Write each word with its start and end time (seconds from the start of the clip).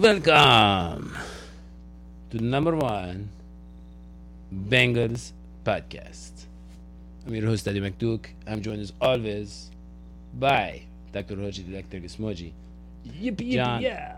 Welcome 0.00 1.14
to 2.30 2.38
number 2.38 2.74
one 2.74 3.28
Bengals 4.50 5.32
podcast. 5.62 6.46
I'm 7.26 7.34
your 7.34 7.44
host, 7.44 7.68
Adi 7.68 7.82
McDuke. 7.82 8.28
I'm 8.46 8.62
joined 8.62 8.80
as 8.80 8.94
always 8.98 9.70
by 10.32 10.84
Dr. 11.12 11.36
Hoji, 11.36 11.66
the 11.66 11.82
Dr. 11.82 12.00
Gismoji, 12.00 12.52
Yippee, 13.06 13.52
John, 13.52 13.82
yeah. 13.82 14.16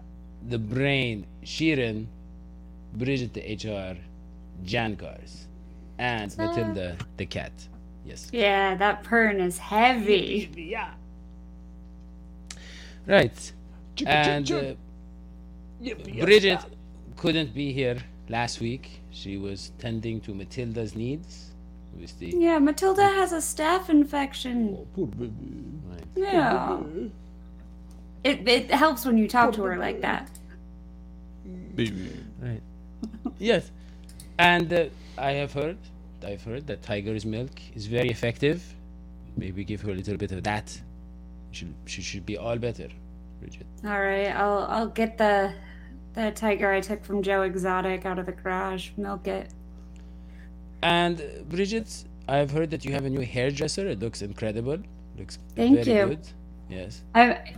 the 0.49 0.59
brain, 0.61 1.27
Sheeran, 1.43 2.07
Bridget, 2.95 3.35
the 3.35 3.41
HR, 3.41 3.99
Jan 4.65 4.95
Cars, 4.95 5.49
and 5.99 6.31
Matilda, 6.39 6.97
the 7.17 7.27
cat. 7.27 7.51
Yes. 8.07 8.31
Yeah, 8.33 8.77
that 8.77 9.03
pern 9.03 9.45
is 9.45 9.59
heavy. 9.59 10.49
Yippee, 10.49 10.71
yeah. 10.71 10.93
Right. 13.05 13.53
Chicka, 13.97 14.07
And 14.07 14.47
chick, 14.47 14.57
uh, 14.57 14.61
chick. 14.61 14.69
Yippee, 14.69 14.71
yeah. 14.71 14.82
Bridget 16.21 16.61
couldn't 17.17 17.55
be 17.55 17.73
here 17.73 17.99
last 18.29 18.61
week. 18.61 19.01
She 19.11 19.37
was 19.37 19.73
tending 19.79 20.21
to 20.23 20.35
Matilda's 20.35 20.95
needs. 20.95 21.53
Obviously. 21.93 22.35
Yeah, 22.37 22.59
Matilda 22.59 23.05
has 23.05 23.33
a 23.33 23.37
staph 23.37 23.89
infection. 23.89 24.77
Oh, 24.79 24.87
poor 24.95 25.07
baby. 25.07 25.33
Right. 25.91 26.05
Yeah. 26.17 26.81
It, 28.25 28.49
it 28.49 28.71
helps 28.71 29.05
when 29.05 29.19
you 29.19 29.29
talk 29.29 29.53
to 29.55 29.63
her 29.65 29.77
like 29.77 30.01
that. 30.01 30.31
Baby. 31.75 32.13
Right. 32.41 32.63
yes. 33.39 33.71
And 34.39 34.73
uh, 34.73 34.85
I 35.19 35.33
have 35.33 35.53
heard, 35.53 35.77
I've 36.25 36.43
heard 36.43 36.67
that 36.69 36.83
tiger's 36.83 37.27
milk 37.27 37.51
is 37.75 37.87
very 37.87 38.09
effective. 38.09 38.63
Maybe 39.37 39.65
give 39.65 39.81
her 39.83 39.91
a 39.91 39.95
little 39.95 40.17
bit 40.17 40.33
of 40.33 40.45
that. 40.45 40.81
She 41.51 41.67
should, 41.67 41.75
she 41.87 42.03
should 42.03 42.27
be 42.27 42.39
all 42.39 42.57
better, 42.57 42.89
Bridget. 43.41 43.67
All 43.85 44.01
right, 44.01 44.29
I'll 44.29 44.67
I'll 44.69 44.89
get 44.89 45.19
the 45.19 45.53
the 46.15 46.31
tiger 46.33 46.71
I 46.73 46.81
took 46.81 47.05
from 47.05 47.23
Joe 47.23 47.43
Exotic 47.43 48.05
out 48.07 48.19
of 48.19 48.27
the 48.27 48.33
garage. 48.33 48.91
Milk 48.97 49.27
it. 49.29 49.53
And 50.83 51.21
uh, 51.21 51.25
Bridget, 51.49 52.05
I've 52.29 52.51
heard 52.51 52.71
that 52.71 52.85
you 52.85 52.93
have 52.93 53.05
a 53.05 53.11
new 53.11 53.21
hairdresser. 53.25 53.87
It 53.89 54.01
looks 54.01 54.23
incredible. 54.23 54.79
Looks 55.17 55.39
Thank 55.55 55.85
very 55.85 55.99
you. 55.99 56.07
good. 56.09 56.29
Yes. 56.69 57.03
I, 57.15 57.55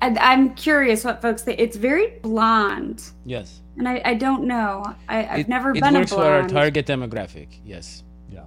I 0.00 0.16
I'm 0.20 0.54
curious 0.54 1.04
what 1.04 1.20
folks 1.20 1.42
think. 1.42 1.58
It's 1.58 1.76
very 1.76 2.18
blonde, 2.22 3.02
Yes. 3.24 3.60
and 3.76 3.88
I, 3.88 4.00
I 4.04 4.14
don't 4.14 4.44
know. 4.44 4.84
I, 5.08 5.26
I've 5.26 5.40
it, 5.40 5.48
never 5.48 5.70
it 5.70 5.80
been 5.80 5.82
a 5.82 5.90
blonde. 5.90 5.96
It 5.96 6.00
works 6.00 6.12
for 6.12 6.24
our 6.24 6.48
target 6.48 6.86
demographic. 6.86 7.48
Yes. 7.64 8.04
Yeah. 8.30 8.44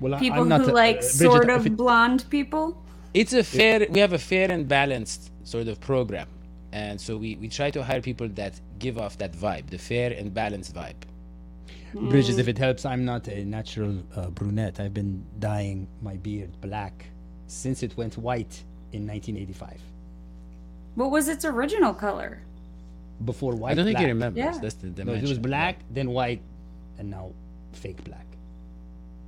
Well, 0.00 0.14
I- 0.14 0.18
People 0.18 0.42
I'm 0.42 0.48
not 0.48 0.60
who 0.62 0.72
a- 0.72 0.74
like 0.74 0.96
uh, 0.96 1.00
Bridget, 1.00 1.12
sort 1.12 1.50
of 1.50 1.66
it- 1.66 1.76
blonde 1.76 2.24
people. 2.28 2.84
It's 3.14 3.32
a 3.32 3.42
fair. 3.44 3.86
We 3.90 4.00
have 4.00 4.12
a 4.12 4.18
fair 4.18 4.50
and 4.50 4.68
balanced 4.68 5.30
sort 5.44 5.68
of 5.68 5.80
program, 5.80 6.28
and 6.72 7.00
so 7.00 7.16
we 7.16 7.36
we 7.36 7.48
try 7.48 7.70
to 7.70 7.82
hire 7.82 8.00
people 8.00 8.28
that 8.30 8.54
give 8.78 8.98
off 8.98 9.18
that 9.18 9.32
vibe, 9.32 9.70
the 9.70 9.78
fair 9.78 10.12
and 10.12 10.32
balanced 10.34 10.74
vibe. 10.74 10.94
Bridges, 11.94 12.38
if 12.38 12.48
it 12.48 12.56
helps, 12.56 12.86
I'm 12.86 13.04
not 13.04 13.28
a 13.28 13.44
natural 13.44 14.02
uh, 14.16 14.28
brunette. 14.30 14.80
I've 14.80 14.94
been 14.94 15.24
dyeing 15.38 15.86
my 16.00 16.16
beard 16.16 16.50
black 16.62 17.06
since 17.48 17.82
it 17.82 17.94
went 17.98 18.16
white 18.16 18.62
in 18.92 19.06
1985. 19.06 19.78
What 20.94 21.10
was 21.10 21.28
its 21.28 21.44
original 21.44 21.92
color? 21.92 22.40
Before 23.24 23.54
white, 23.54 23.72
I 23.72 23.74
don't 23.74 23.84
think 23.84 23.96
black. 23.96 24.06
he 24.06 24.10
remembers. 24.12 24.38
Yeah. 24.38 24.58
That's 24.60 24.74
the 24.76 24.88
dimension. 24.88 25.22
No, 25.22 25.26
it 25.26 25.28
was 25.28 25.38
black, 25.38 25.80
then 25.90 26.10
white, 26.10 26.40
and 26.98 27.10
now 27.10 27.32
fake 27.72 28.02
black 28.04 28.26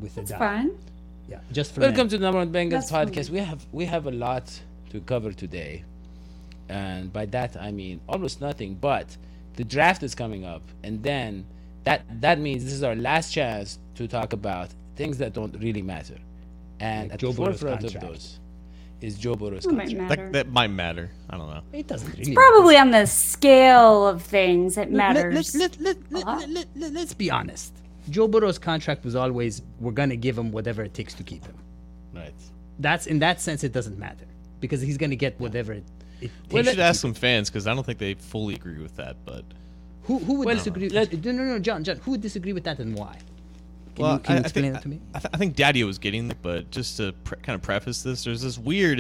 with 0.01 0.15
the 0.15 0.23
It's 0.23 0.31
dye. 0.31 0.39
fine. 0.39 0.71
Yeah, 1.29 1.41
just 1.53 1.75
for 1.75 1.81
Welcome 1.83 1.99
men. 1.99 2.09
to 2.09 2.19
the 2.19 2.25
number 2.25 2.39
one 2.39 2.51
Bengals 2.53 2.89
That's 2.89 2.91
podcast. 2.93 3.27
fine. 3.27 3.35
We 3.35 3.41
have 3.41 3.67
we 3.73 3.85
have 3.85 4.07
a 4.07 4.11
lot 4.11 4.51
to 4.91 5.01
cover 5.01 5.33
today, 5.33 5.85
and 6.69 7.13
by 7.13 7.27
that 7.27 7.57
I 7.61 7.71
mean 7.73 8.01
almost 8.09 8.41
nothing. 8.41 8.75
But 8.75 9.17
the 9.57 9.65
draft 9.65 10.03
is 10.03 10.15
coming 10.15 10.45
up, 10.45 10.63
and 10.83 11.03
then 11.03 11.47
that 11.85 12.03
that 12.21 12.39
means 12.39 12.65
this 12.65 12.73
is 12.73 12.83
our 12.83 12.97
last 12.97 13.33
chance 13.33 13.79
to 13.97 14.07
talk 14.09 14.33
about 14.33 14.71
things 14.97 15.19
that 15.19 15.33
don't 15.33 15.55
really 15.61 15.83
matter. 15.83 16.17
And 16.81 17.05
Like 17.11 17.15
at 17.15 17.21
Joe 17.21 17.33
the 17.33 17.43
Burrow's 17.43 17.61
forefront 17.61 17.85
of 17.85 18.01
those 18.01 18.41
is 19.01 19.19
Joe 19.19 19.35
Burrow's 19.35 19.67
It 19.67 19.73
might 19.73 19.89
contract. 19.89 20.09
matter. 20.09 20.25
That, 20.27 20.33
that 20.47 20.49
might 20.53 20.71
matter. 20.71 21.11
I 21.29 21.37
don't 21.37 21.49
know. 21.51 21.63
It 21.73 21.87
doesn't 21.87 22.17
really 22.19 22.35
Probably 22.35 22.77
on 22.77 22.91
the 22.91 23.07
scale 23.07 24.07
of 24.09 24.23
things, 24.23 24.77
it 24.79 24.91
Let- 24.93 25.15
let- 25.15 25.15
matters. 25.27 25.55
Let, 25.55 25.79
let, 25.81 25.97
let, 26.11 26.25
let, 26.25 26.49
let, 26.51 26.67
let, 26.75 26.93
let's 26.93 27.15
be 27.15 27.31
honest. 27.31 27.73
Joe 28.11 28.29
Burrow's 28.29 28.59
contract 28.59 29.05
was 29.05 29.15
always 29.15 29.63
we're 29.81 29.93
gonna 29.93 30.17
give 30.17 30.37
him 30.39 30.51
whatever 30.53 30.83
it 30.83 30.95
takes 30.95 31.15
to 31.15 31.23
keep 31.23 31.45
him. 31.47 31.57
Right. 32.15 32.35
That's 32.79 33.07
in 33.07 33.19
that 33.21 33.41
sense 33.41 33.63
it 33.65 33.73
doesn't 33.73 33.99
matter 33.99 34.27
because 34.65 34.81
he's 34.81 34.97
gonna 34.99 35.17
get 35.17 35.39
whatever 35.39 35.73
it, 35.75 35.85
it 36.21 36.31
We 36.51 36.61
takes. 36.63 36.71
should 36.71 36.81
ask 36.81 37.01
some 37.01 37.15
fans 37.15 37.51
because 37.51 37.67
I 37.67 37.75
don't 37.75 37.85
think 37.85 37.99
they 37.99 38.15
fully 38.15 38.55
agree 38.55 38.79
with 38.83 38.97
that. 38.97 39.17
But 39.25 39.45
who 40.05 40.19
who 40.19 40.35
would 40.39 40.47
Well, 40.47 40.57
disagree? 40.57 40.89
let- 40.89 41.13
no, 41.25 41.33
no, 41.33 41.45
no, 41.45 41.59
John, 41.59 41.85
John, 41.85 41.97
who 41.99 42.13
would 42.13 42.21
disagree 42.23 42.53
with 42.53 42.65
that 42.65 42.79
and 42.79 42.95
why? 42.97 43.19
Can 43.95 44.03
well, 44.03 44.15
you, 44.15 44.19
can 44.21 44.33
I, 44.33 44.35
you 44.35 44.39
I 44.39 44.45
explain 44.45 44.65
think, 44.65 44.77
it 44.77 44.83
to 44.83 44.89
me? 44.89 45.01
I, 45.15 45.19
th- 45.21 45.31
I 45.35 45.37
think 45.37 45.55
Daddy 45.57 45.85
was 45.85 45.99
getting 45.99 46.27
there, 46.29 46.37
but 46.43 46.71
just 46.71 46.97
to 46.97 47.13
pre- 47.25 47.39
kind 47.39 47.55
of 47.55 47.63
preface 47.63 48.03
this, 48.03 48.25
there's 48.25 48.43
this 48.43 48.59
weird, 48.59 48.99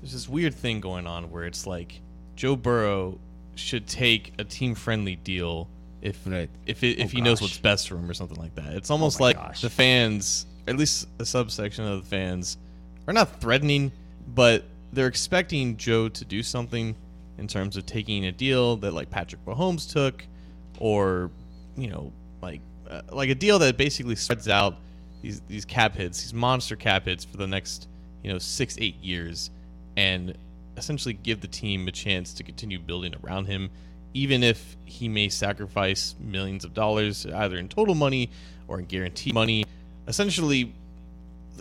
there's 0.00 0.12
this 0.12 0.28
weird 0.28 0.54
thing 0.54 0.80
going 0.80 1.06
on 1.06 1.30
where 1.30 1.44
it's 1.44 1.66
like 1.66 2.00
Joe 2.36 2.54
Burrow 2.56 3.18
should 3.54 3.86
take 3.86 4.32
a 4.38 4.44
team-friendly 4.44 5.16
deal 5.16 5.68
if 6.02 6.18
Right. 6.26 6.50
if 6.66 6.84
it, 6.84 6.98
if 7.00 7.06
Oh, 7.06 7.08
he 7.08 7.20
knows 7.22 7.40
what's 7.40 7.58
best 7.58 7.88
for 7.88 7.96
him 7.96 8.08
or 8.10 8.14
something 8.14 8.36
like 8.38 8.54
that. 8.56 8.74
It's 8.74 8.90
oh, 8.90 8.94
almost 8.94 9.18
my 9.20 9.26
like 9.26 9.36
gosh. 9.36 9.62
the 9.62 9.70
fans, 9.70 10.46
at 10.68 10.76
least 10.76 11.08
a 11.18 11.24
subsection 11.24 11.84
of 11.86 12.02
the 12.02 12.08
fans, 12.08 12.58
are 13.08 13.14
not 13.14 13.40
threatening, 13.40 13.90
but 14.34 14.64
they're 14.92 15.06
expecting 15.06 15.76
Joe 15.76 16.08
to 16.08 16.24
do 16.24 16.42
something 16.42 16.94
in 17.38 17.46
terms 17.46 17.76
of 17.76 17.86
taking 17.86 18.26
a 18.26 18.32
deal 18.32 18.76
that 18.78 18.92
like 18.92 19.10
Patrick 19.10 19.44
Mahomes 19.44 19.90
took, 19.90 20.24
or 20.78 21.30
you 21.76 21.88
know, 21.88 22.12
like 22.42 22.60
uh, 22.88 23.02
like 23.10 23.30
a 23.30 23.34
deal 23.34 23.58
that 23.60 23.76
basically 23.76 24.16
spreads 24.16 24.48
out 24.48 24.76
these 25.22 25.40
these 25.48 25.64
cap 25.64 25.94
hits, 25.94 26.22
these 26.22 26.34
monster 26.34 26.76
cap 26.76 27.04
hits 27.04 27.24
for 27.24 27.36
the 27.36 27.46
next 27.46 27.88
you 28.22 28.32
know 28.32 28.38
six 28.38 28.76
eight 28.80 29.02
years, 29.02 29.50
and 29.96 30.36
essentially 30.76 31.14
give 31.14 31.40
the 31.40 31.48
team 31.48 31.88
a 31.88 31.92
chance 31.92 32.32
to 32.34 32.42
continue 32.42 32.78
building 32.78 33.14
around 33.22 33.46
him, 33.46 33.70
even 34.14 34.42
if 34.42 34.76
he 34.84 35.08
may 35.08 35.28
sacrifice 35.28 36.14
millions 36.20 36.64
of 36.64 36.74
dollars 36.74 37.26
either 37.26 37.56
in 37.56 37.68
total 37.68 37.94
money 37.94 38.30
or 38.66 38.78
in 38.78 38.84
guaranteed 38.84 39.34
money. 39.34 39.64
Essentially, 40.06 40.72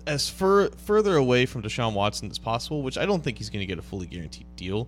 as 0.05 0.29
fur, 0.29 0.69
further 0.69 1.15
away 1.17 1.45
from 1.45 1.63
Deshaun 1.63 1.93
Watson 1.93 2.29
as 2.29 2.37
possible, 2.39 2.81
which 2.81 2.97
I 2.97 3.05
don't 3.05 3.23
think 3.23 3.37
he's 3.37 3.49
going 3.49 3.61
to 3.61 3.65
get 3.65 3.79
a 3.79 3.81
fully 3.81 4.05
guaranteed 4.07 4.47
deal, 4.55 4.87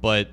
but 0.00 0.28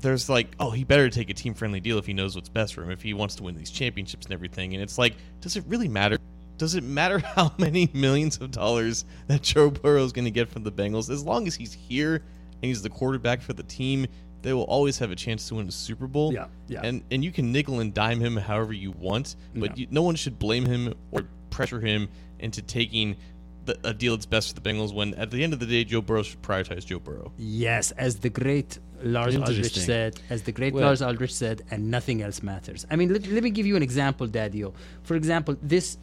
there's 0.00 0.28
like, 0.28 0.48
oh, 0.58 0.70
he 0.70 0.84
better 0.84 1.08
take 1.08 1.30
a 1.30 1.34
team 1.34 1.54
friendly 1.54 1.80
deal 1.80 1.96
if 1.98 2.06
he 2.06 2.12
knows 2.12 2.34
what's 2.34 2.48
best 2.48 2.74
for 2.74 2.82
him, 2.82 2.90
if 2.90 3.02
he 3.02 3.14
wants 3.14 3.36
to 3.36 3.42
win 3.44 3.54
these 3.56 3.70
championships 3.70 4.26
and 4.26 4.32
everything. 4.34 4.74
And 4.74 4.82
it's 4.82 4.98
like, 4.98 5.14
does 5.40 5.56
it 5.56 5.64
really 5.68 5.88
matter? 5.88 6.18
Does 6.58 6.74
it 6.74 6.82
matter 6.84 7.18
how 7.36 7.52
many 7.58 7.88
millions 7.94 8.38
of 8.40 8.50
dollars 8.50 9.04
that 9.28 9.42
Joe 9.42 9.70
Burrow 9.70 10.04
is 10.04 10.12
going 10.12 10.24
to 10.24 10.30
get 10.30 10.48
from 10.48 10.64
the 10.64 10.72
Bengals? 10.72 11.08
As 11.08 11.22
long 11.24 11.46
as 11.46 11.54
he's 11.54 11.72
here 11.72 12.16
and 12.16 12.24
he's 12.68 12.82
the 12.82 12.90
quarterback 12.90 13.40
for 13.40 13.52
the 13.52 13.62
team, 13.62 14.06
they 14.42 14.52
will 14.52 14.64
always 14.64 14.98
have 14.98 15.12
a 15.12 15.16
chance 15.16 15.46
to 15.48 15.54
win 15.54 15.68
a 15.68 15.72
Super 15.72 16.08
Bowl. 16.08 16.32
Yeah, 16.34 16.46
yeah. 16.66 16.80
And 16.82 17.04
and 17.12 17.24
you 17.24 17.30
can 17.30 17.52
nickel 17.52 17.78
and 17.78 17.94
dime 17.94 18.18
him 18.20 18.36
however 18.36 18.72
you 18.72 18.90
want, 18.90 19.36
but 19.54 19.70
Yeah. 19.78 19.82
you, 19.82 19.86
no 19.92 20.02
one 20.02 20.16
should 20.16 20.38
blame 20.40 20.66
him 20.66 20.94
or 21.12 21.22
pressure 21.50 21.80
him 21.80 22.08
into 22.40 22.60
taking 22.60 23.16
the, 23.64 23.78
a 23.84 23.94
deal 23.94 24.16
that's 24.16 24.26
best 24.26 24.48
for 24.54 24.60
the 24.60 24.68
Bengals. 24.68 24.92
When 24.94 25.14
at 25.14 25.30
the 25.30 25.42
end 25.44 25.52
of 25.52 25.60
the 25.60 25.66
day, 25.66 25.84
Joe 25.84 26.00
Burrow 26.02 26.22
should 26.22 26.42
prioritize 26.42 26.84
Joe 26.86 26.98
Burrow. 26.98 27.32
Yes, 27.38 27.90
as 27.92 28.16
the 28.16 28.28
great 28.30 28.78
Lars 29.02 29.36
Ulrich 29.36 29.76
said, 29.76 30.20
as 30.30 30.42
the 30.42 30.52
great 30.52 30.72
Well- 30.74 30.84
Lars 30.86 31.02
Ulrich 31.02 31.34
said, 31.34 31.62
and 31.70 31.90
nothing 31.90 32.22
else 32.22 32.42
matters. 32.42 32.86
I 32.90 32.96
mean, 32.96 33.12
let, 33.12 33.26
let 33.26 33.42
me 33.42 33.50
give 33.50 33.66
you 33.66 33.76
an 33.76 33.82
example, 33.82 34.26
Daddio. 34.28 34.72
For 35.02 35.14
example, 35.16 35.56
this 35.62 35.98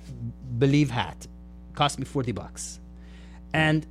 Bleav 0.58 0.90
hat 0.90 1.28
cost 1.74 2.00
me 2.00 2.06
40 2.06 2.32
bucks. 2.34 2.80
And 3.54 3.86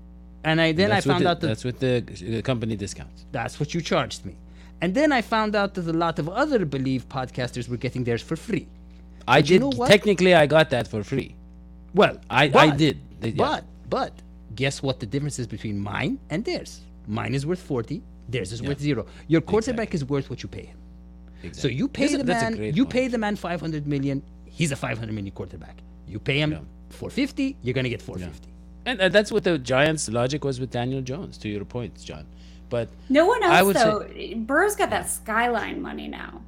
and 0.45 0.61
I 0.61 0.73
then 0.73 0.91
that's 0.91 1.07
I 1.07 1.11
found 1.13 1.25
the, 1.25 1.31
out 1.31 1.41
that 1.41 1.47
that's 1.49 1.65
with 1.65 1.81
the 1.81 2.43
company 2.43 2.77
discount. 2.77 3.11
that's 3.33 3.59
what 3.59 3.75
you 3.75 3.81
charged 3.81 4.25
me. 4.25 4.37
And 4.81 4.95
then 4.95 5.11
I 5.11 5.23
found 5.23 5.57
out 5.57 5.75
that 5.75 5.87
a 5.89 5.93
lot 5.93 6.19
of 6.21 6.29
other 6.29 6.61
Bleav 6.65 7.03
podcasters 7.07 7.69
were 7.69 7.77
getting 7.77 8.05
theirs 8.05 8.23
for 8.23 8.37
free. 8.37 8.69
I 9.27 9.41
But 9.41 9.51
you 9.51 9.59
did 9.59 9.61
know 9.63 9.73
what? 9.77 9.89
technically 9.91 10.35
I 10.35 10.47
got 10.47 10.71
that 10.71 10.87
for 10.87 11.03
free. 11.03 11.35
Well, 11.99 12.17
I- 12.31 12.51
I 12.67 12.69
did. 12.85 12.97
They- 13.21 13.31
yeah. 13.31 13.45
But 13.45 13.65
but 13.97 14.13
guess 14.61 14.77
what 14.87 14.97
the 15.03 15.07
difference 15.13 15.39
is 15.43 15.47
between 15.57 15.77
mine 15.93 16.13
and 16.33 16.45
theirs? 16.49 16.73
Mine 17.07 17.35
is 17.39 17.45
worth 17.51 17.63
40, 17.73 18.03
theirs 18.29 18.51
is 18.53 18.61
worth 18.63 18.81
0. 18.81 19.07
Your 19.35 19.41
quarterback 19.53 19.91
is 19.99 20.03
worth 20.13 20.27
what 20.31 20.39
you 20.45 20.49
pay 20.59 20.67
him. 20.73 20.79
Exactly. 21.43 21.61
So 21.63 21.69
you 21.81 21.87
pay 21.89 22.09
That's 22.09 22.25
the 22.25 22.47
a 22.49 22.51
man, 22.51 22.75
you 22.79 22.85
point. 22.85 22.91
pay 22.97 23.09
the 23.15 23.19
man 23.25 23.35
500 23.37 23.87
million, 23.95 24.23
he's 24.59 24.73
a 24.73 24.77
500 24.77 25.13
million 25.15 25.33
quarterback. 25.41 25.77
You 26.07 26.19
pay 26.19 26.39
him 26.45 26.51
450, 26.91 27.57
you're 27.63 27.75
going 27.79 27.85
to 27.85 27.95
get 27.97 28.03
450. 28.03 28.49
And 28.87 29.01
uh, 29.01 29.09
that's 29.09 29.31
what 29.33 29.45
the 29.45 29.59
Giants' 29.59 30.09
logic 30.09 30.45
was 30.45 30.59
with 30.61 30.71
Daniel 30.71 31.01
Jones. 31.03 31.39
To 31.39 31.49
your 31.49 31.65
point, 31.65 31.93
John. 32.11 32.25
But 32.71 32.89
No 33.09 33.27
one 33.27 33.43
I 33.43 33.59
else 33.59 33.67
would 33.67 33.77
say- 33.77 34.35
though. 34.35 34.41
Burrow's 34.41 34.77
got 34.77 34.91
that 34.91 35.09
skyline 35.09 35.81
money 35.81 36.09
now. 36.09 36.43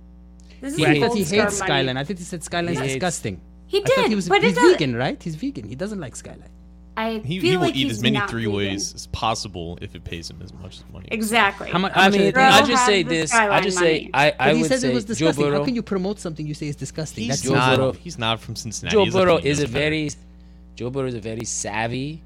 This 0.60 0.74
is 0.74 0.78
Yeah, 0.80 0.92
the 0.92 0.96
I 1.04 1.08
thought 1.08 1.16
he 1.16 1.24
star 1.24 1.44
hates 1.44 1.58
money. 1.60 1.68
Skyline. 1.70 1.96
I 1.96 2.04
think 2.04 2.18
he 2.18 2.24
said 2.24 2.42
Skyline's 2.44 2.78
He 2.78 2.82
hates- 2.84 2.94
disgusting. 2.94 3.40
He 3.70 3.78
I 3.78 3.80
thought 3.82 3.96
did, 4.02 4.08
he 4.10 4.14
was, 4.16 4.28
but 4.28 4.42
he's 4.42 4.52
it 4.52 4.60
does- 4.60 4.72
vegan, 4.72 4.96
right? 4.96 5.22
He's 5.22 5.36
vegan. 5.36 5.68
He 5.68 5.76
doesn't 5.76 6.00
like 6.00 6.16
Skyline. 6.16 6.50
I 6.96 7.18
He, 7.24 7.38
feel 7.38 7.50
he 7.52 7.56
will 7.56 7.64
like 7.66 7.76
eat 7.76 7.84
he's 7.86 7.92
as 7.98 8.02
many 8.02 8.18
three 8.26 8.46
vegan. 8.46 8.56
ways 8.56 8.94
as 8.94 9.06
possible 9.06 9.78
if 9.80 9.94
it 9.94 10.02
pays 10.04 10.28
him 10.28 10.40
as 10.42 10.52
much 10.52 10.80
money. 10.92 11.06
Exactly. 11.12 11.70
How 11.70 11.78
mu- 11.78 11.88
how 11.88 12.00
I 12.02 12.08
much 12.08 12.08
are 12.08 12.10
mean, 12.10 12.20
they 12.26 12.32
Burrow 12.32 12.50
paying? 12.50 12.64
I 12.64 12.66
just 12.66 12.84
say 12.86 13.02
this. 13.04 13.32
I 13.32 13.60
just 13.60 13.78
say 13.78 13.92
money. 13.92 14.10
I, 14.12 14.30
But 14.32 14.40
I 14.40 14.54
he 14.54 14.60
would 14.62 14.68
says 14.70 14.80
say 14.82 14.90
it 14.90 14.94
was 14.94 15.04
Joe 15.04 15.08
disgusting. 15.08 15.44
Burrow. 15.44 15.58
How 15.60 15.64
can 15.64 15.74
you 15.76 15.82
promote 15.82 16.18
something 16.18 16.44
you 16.46 16.54
say 16.54 16.66
is 16.66 16.76
disgusting? 16.76 17.24
He's 17.24 17.40
That's 17.40 17.42
Joe 17.42 17.54
not. 17.54 17.76
Burrow- 17.78 17.92
He's 17.92 18.18
not 18.18 18.40
from 18.40 18.56
Cincinnati. 18.56 18.96
Joe 18.96 19.06
Burrow 19.10 19.36
is 19.38 19.60
a 19.62 19.66
very 19.68 20.10
Joe 20.74 20.90
Burrow 20.90 21.06
is 21.06 21.14
a 21.14 21.20
very 21.20 21.44
savvy 21.44 22.22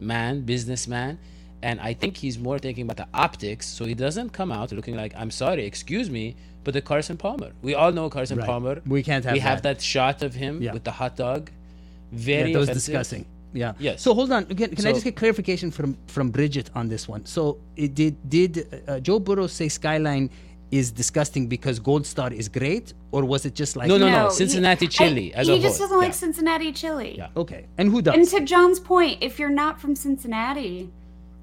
man, 0.00 0.40
businessman, 0.42 1.18
and 1.62 1.80
I 1.80 1.92
think 1.94 2.16
he's 2.16 2.38
more 2.38 2.58
thinking 2.58 2.84
about 2.84 2.96
the 2.98 3.08
optics, 3.14 3.66
so 3.66 3.84
he 3.84 3.94
doesn't 3.94 4.30
come 4.30 4.50
out 4.52 4.72
looking 4.72 4.96
like 4.96 5.12
I'm 5.16 5.30
sorry, 5.30 5.64
excuse 5.66 6.08
me, 6.10 6.36
but 6.64 6.74
the 6.74 6.80
Carson 6.82 7.16
Palmer. 7.16 7.50
We 7.62 7.74
all 7.74 7.92
know 7.92 8.08
Carson 8.10 8.38
Right. 8.38 8.46
Palmer. 8.46 8.80
We 8.86 9.02
can't 9.02 9.24
have 9.24 9.32
We 9.34 9.40
have 9.40 9.62
that. 9.62 9.78
that 9.78 9.82
shot 9.82 10.22
of 10.22 10.34
him 10.34 10.62
Yeah. 10.62 10.72
with 10.72 10.84
the 10.84 10.92
hot 10.92 11.16
dog. 11.16 11.50
Yeah, 11.50 12.18
Very 12.30 12.52
that 12.52 12.58
was 12.58 12.68
offensive. 12.68 12.92
disgusting. 12.92 13.24
Yeah. 13.54 13.72
Yes. 13.78 14.02
So 14.02 14.14
hold 14.14 14.30
on. 14.30 14.42
Again, 14.50 14.70
can 14.76 14.86
I 14.86 14.92
just 14.92 15.04
get 15.04 15.16
clarification 15.16 15.70
from 15.70 15.96
from 16.06 16.30
Bridget 16.30 16.70
on 16.74 16.88
this 16.88 17.08
one? 17.08 17.24
So 17.26 17.58
it 17.76 17.94
did 17.94 18.14
did 18.28 18.52
uh, 18.86 19.00
Joe 19.00 19.18
Burrow 19.18 19.46
say 19.46 19.68
Skyline 19.68 20.30
is 20.70 20.90
disgusting 20.92 21.46
because 21.48 21.78
Gold 21.78 22.04
Star 22.06 22.30
is 22.30 22.46
great, 22.46 22.92
or 23.10 23.24
was 23.24 23.46
it 23.46 23.54
just 23.54 23.74
like 23.74 23.88
No, 23.88 23.96
no, 23.96 24.10
no. 24.10 24.28
he- 24.28 24.34
Cincinnati 24.34 24.84
I- 24.86 24.88
chili 24.90 25.32
as 25.32 25.46
he 25.48 25.54
a 25.54 25.58
just 25.58 25.78
whole. 25.78 25.86
doesn't 25.86 25.98
like 25.98 26.12
Cincinnati 26.12 26.72
chili. 26.72 27.14
Yeah. 27.16 27.28
Okay, 27.42 27.64
and 27.78 27.90
who 27.90 28.02
does? 28.02 28.14
And 28.16 28.28
to 28.28 28.40
John's 28.44 28.78
point, 28.78 29.22
if 29.22 29.38
you're 29.38 29.56
not 29.64 29.80
from 29.80 29.94
Cincinnati, 29.96 30.90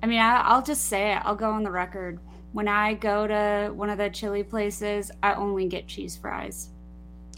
I 0.05 0.07
mean, 0.07 0.19
I, 0.19 0.41
I'll 0.41 0.61
just 0.61 0.85
say 0.85 1.13
it. 1.13 1.21
I'll 1.25 1.35
go 1.35 1.49
on 1.49 1.63
the 1.63 1.71
record. 1.71 2.19
When 2.53 2.67
I 2.67 2.93
go 2.93 3.25
to 3.25 3.73
one 3.73 3.89
of 3.89 3.97
the 3.97 4.11
chili 4.11 4.43
places, 4.43 5.09
I 5.23 5.33
only 5.33 5.65
get 5.67 5.87
cheese 5.87 6.15
fries. 6.15 6.69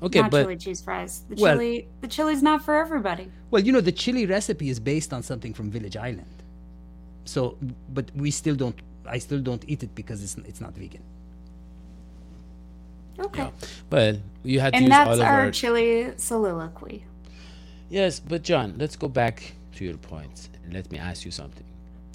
Okay, 0.03 0.19
not 0.19 0.31
but 0.31 0.41
chili 0.43 0.57
cheese 0.57 0.81
fries. 0.81 1.21
The 1.29 1.35
Well- 1.35 1.53
chili, 1.55 1.87
the 2.01 2.09
chili's 2.09 2.43
not 2.43 2.65
for 2.65 2.75
everybody. 2.75 3.31
well, 3.51 3.63
you 3.63 3.71
know, 3.71 3.79
the 3.79 3.93
chili 3.93 4.25
recipe 4.25 4.67
is 4.67 4.81
based 4.81 5.13
on 5.13 5.23
something 5.23 5.53
from 5.53 5.71
Village 5.71 5.95
Island. 5.95 6.43
So, 7.23 7.57
but 7.93 8.11
we 8.13 8.31
still 8.31 8.55
don't. 8.55 8.75
I 9.05 9.19
still 9.19 9.39
don't 9.39 9.63
eat 9.65 9.81
it 9.83 9.95
because 9.95 10.21
it's 10.21 10.35
it's 10.49 10.59
not 10.59 10.73
vegan. 10.75 11.03
Okay. 13.27 13.49
but 13.89 14.17
you 14.43 14.59
had 14.59 14.73
to 14.73 14.77
And 14.77 14.85
use 14.87 14.89
that's 14.89 15.07
all 15.09 15.21
of 15.21 15.27
our 15.27 15.41
our 15.45 15.51
chili 15.51 16.11
soliloquy. 16.17 17.05
Yes, 17.89 18.19
but 18.19 18.43
John, 18.43 18.75
let's 18.77 18.97
go 18.97 19.07
back 19.07 19.53
to 19.75 19.85
your 19.85 19.97
points 19.97 20.47
point 20.47 20.63
and 20.65 20.73
let 20.73 20.91
me 20.91 20.97
ask 20.99 21.23
you 21.23 21.31
something. 21.31 21.63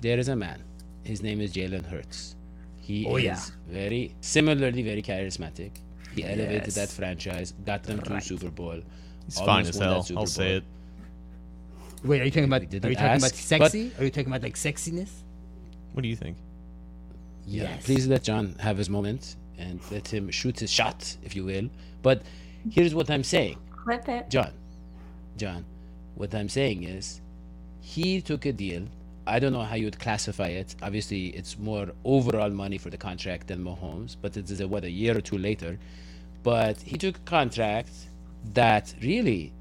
There 0.03 0.19
is 0.19 0.29
a 0.29 0.35
man. 0.37 0.63
His 1.05 1.23
name 1.23 1.41
is 1.41 1.53
Jalen 1.55 1.85
Hurts. 1.87 2.35
He 2.81 3.07
Oh, 3.07 3.17
is 3.17 3.25
yeah. 3.25 3.41
very 3.69 4.15
similarly 4.21 4.83
very 4.83 5.03
charismatic. 5.03 5.71
He 6.15 6.25
elevated 6.25 6.65
Yes. 6.67 6.75
that 6.75 6.89
franchise, 6.91 7.55
got 7.65 7.85
them 7.85 8.01
to. 8.03 8.21
Super 8.21 8.51
Bowl. 8.51 8.81
He's 9.27 9.39
fine 9.39 9.67
as 9.67 9.79
hell. 9.79 10.03
Super 10.03 10.19
I'll 10.21 10.27
say 10.27 10.57
it. 10.57 10.65
Wait, 12.05 12.21
are 12.21 12.25
you 12.25 12.31
talking 12.33 12.51
about? 12.53 12.63
Are 12.63 12.65
you 12.65 12.81
talking 12.81 12.97
about 12.97 13.11
ask, 13.23 13.25
but- 13.27 13.35
sexy? 13.37 13.93
Are 13.99 14.05
you 14.05 14.11
talking 14.11 14.27
about 14.33 14.43
like 14.43 14.57
sexiness? 14.57 15.11
What 15.93 16.03
do 16.03 16.09
you 16.09 16.17
think? 16.17 16.37
Yeah, 17.47 17.63
Yes. 17.65 17.85
please 17.87 18.07
let 18.09 18.23
John 18.25 18.57
have 18.59 18.77
his 18.79 18.91
moment 18.91 19.37
and 19.59 19.79
let 19.93 20.09
him 20.13 20.31
shoot 20.31 20.59
his 20.59 20.71
shot, 20.71 21.17
if 21.23 21.37
you 21.37 21.45
will. 21.45 21.69
But 22.03 22.23
here's 22.71 22.95
what 22.95 23.09
I'm 23.11 23.23
saying. 23.25 23.59
Clip 23.71 24.09
it. 24.09 24.31
John, 24.31 24.53
John, 25.37 25.65
what 26.17 26.35
I'm 26.35 26.49
saying 26.49 26.83
is, 26.83 27.21
he 27.81 28.21
took 28.21 28.47
a 28.47 28.53
deal. 28.53 28.83
I 29.27 29.39
don't 29.39 29.53
know 29.53 29.63
how 29.63 29.77
you 29.77 29.85
would 29.85 29.99
classify 29.99 30.49
it. 30.49 30.75
Obviously, 30.83 31.29
it's 31.29 31.59
more 31.59 31.89
overall 32.05 32.51
money 32.51 32.79
for 32.79 32.91
the 32.91 32.97
contract 32.97 33.49
than 33.49 33.65
Mahomes, 33.65 34.17
but 34.21 34.37
it 34.37 34.51
is 34.51 34.61
a, 34.61 34.67
what 34.67 34.85
a 34.85 34.91
year 34.91 35.17
or 35.17 35.21
two 35.21 35.39
later. 35.39 35.79
But 36.43 36.81
he 36.81 36.99
took 36.99 37.17
a 37.17 37.21
contract 37.21 37.91
that 38.55 38.95
really 39.01 39.53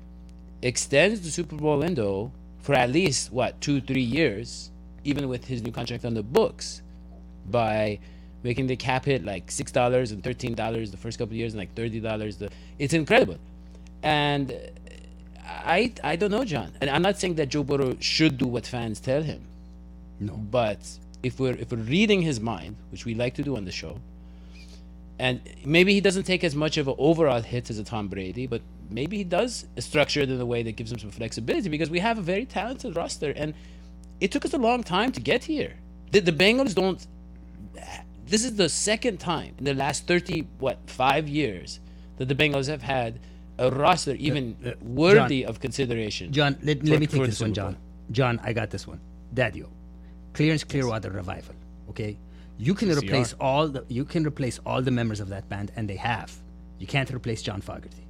extends 0.64 1.22
the 1.22 1.30
Super 1.30 1.56
Bowl 1.56 1.78
window 1.80 2.32
for 2.60 2.74
at 2.76 2.90
least 2.90 3.32
what 3.32 3.60
two, 3.62 3.82
three 3.82 4.02
years, 4.02 4.72
even 5.04 5.28
with 5.30 5.46
his 5.46 5.62
new 5.62 5.72
contract 5.72 6.06
on 6.06 6.16
the 6.16 6.24
books, 6.24 6.82
by 7.50 8.00
making 8.44 8.66
the 8.68 8.76
cap 8.76 9.06
hit 9.06 9.24
like 9.24 9.52
six 9.52 9.72
dollars 9.72 10.12
and 10.12 10.24
thirteen 10.24 10.56
dollars 10.56 10.90
the 10.90 10.98
first 10.98 11.20
couple 11.20 11.34
of 11.34 11.38
years, 11.38 11.54
and 11.54 11.60
like 11.60 11.74
thirty 11.76 12.00
dollars. 12.00 12.38
The 12.38 12.50
it's 12.80 12.94
incredible, 12.94 13.38
and 14.02 14.58
I 15.46 15.94
I 16.04 16.16
don't 16.16 16.32
know, 16.32 16.46
John, 16.46 16.72
and 16.82 16.90
I'm 16.90 17.04
not 17.04 17.20
saying 17.20 17.36
that 17.36 17.50
Joe 17.50 17.64
Burrow 17.64 17.96
should 18.00 18.38
do 18.40 18.48
what 18.48 18.66
fans 18.66 19.00
tell 19.00 19.22
him. 19.22 19.42
No. 20.22 20.34
But 20.34 20.80
if 21.24 21.40
we're 21.40 21.56
if 21.56 21.72
we're 21.72 21.80
reading 21.98 22.22
his 22.22 22.40
mind, 22.40 22.76
which 22.92 23.04
we 23.06 23.14
like 23.16 23.34
to 23.36 23.44
do 23.44 23.58
on 23.58 23.66
the 23.66 23.72
show, 23.72 24.00
and 25.20 25.42
maybe 25.66 25.94
he 25.94 26.02
doesn't 26.02 26.24
take 26.24 26.44
as 26.44 26.56
much 26.56 26.78
of 26.78 26.88
an 26.88 26.96
overall 26.98 27.42
hit 27.42 27.70
as 27.70 27.78
a 27.80 27.84
Tom 27.84 28.08
Brady, 28.08 28.48
but 28.48 28.62
maybe 28.90 29.18
he 29.18 29.24
does 29.24 29.66
structure 29.80 30.22
it 30.22 30.30
in 30.30 30.40
a 30.40 30.46
way 30.46 30.64
that 30.64 30.74
gives 30.78 30.92
him 30.92 31.00
some 31.00 31.12
flexibility 31.12 31.70
because 31.70 31.90
we 31.90 32.00
have 32.00 32.18
a 32.18 32.22
very 32.22 32.46
talented 32.46 32.96
roster, 32.96 33.32
and 33.36 33.54
it 34.20 34.32
took 34.32 34.46
us 34.46 34.54
a 34.54 34.58
long 34.58 34.84
time 34.84 35.12
to 35.12 35.20
get 35.20 35.44
here. 35.44 35.74
The, 36.12 36.20
the 36.22 36.32
Bengals 36.32 36.74
don't. 36.76 37.06
This 38.28 38.46
is 38.46 38.56
the 38.56 38.70
second 38.70 39.20
time 39.20 39.56
in 39.58 39.66
the 39.66 39.74
last 39.74 40.08
thirty 40.08 40.48
what 40.60 40.78
five 40.88 41.28
years 41.28 41.80
that 42.18 42.28
the 42.28 42.36
Bengals 42.36 42.68
have 42.68 42.82
had 42.84 43.20
a 43.58 43.70
roster 43.72 44.14
even 44.16 44.56
uh, 44.66 44.72
worthy 44.82 45.46
of 45.46 45.60
consideration. 45.60 46.32
John, 46.32 46.58
let, 46.64 46.80
for- 46.80 46.86
let 46.86 47.00
me 47.00 47.08
take 47.08 47.26
this 47.26 47.42
one, 47.42 47.54
John. 47.54 47.78
John, 48.12 48.40
I 48.44 48.54
got 48.54 48.70
this 48.70 48.88
one. 48.88 49.00
Daddio, 49.34 49.68
Creedence 50.34 50.68
Clearwater 50.68 51.12
Revival. 51.12 51.56
Okay, 51.90 52.18
you 52.58 52.74
can 52.74 52.90
replace 52.92 53.34
all 53.40 53.68
the 53.68 53.86
you 53.88 54.06
can 54.06 54.26
replace 54.26 54.60
all 54.66 54.82
the 54.82 54.92
members 54.92 55.20
of 55.20 55.30
that 55.30 55.50
band, 55.50 55.72
and 55.76 55.90
they 55.90 55.98
have. 55.98 56.36
You 56.80 56.88
can't 56.88 57.10
replace 57.12 57.42
John 57.42 57.62
Fogerty. 57.62 58.08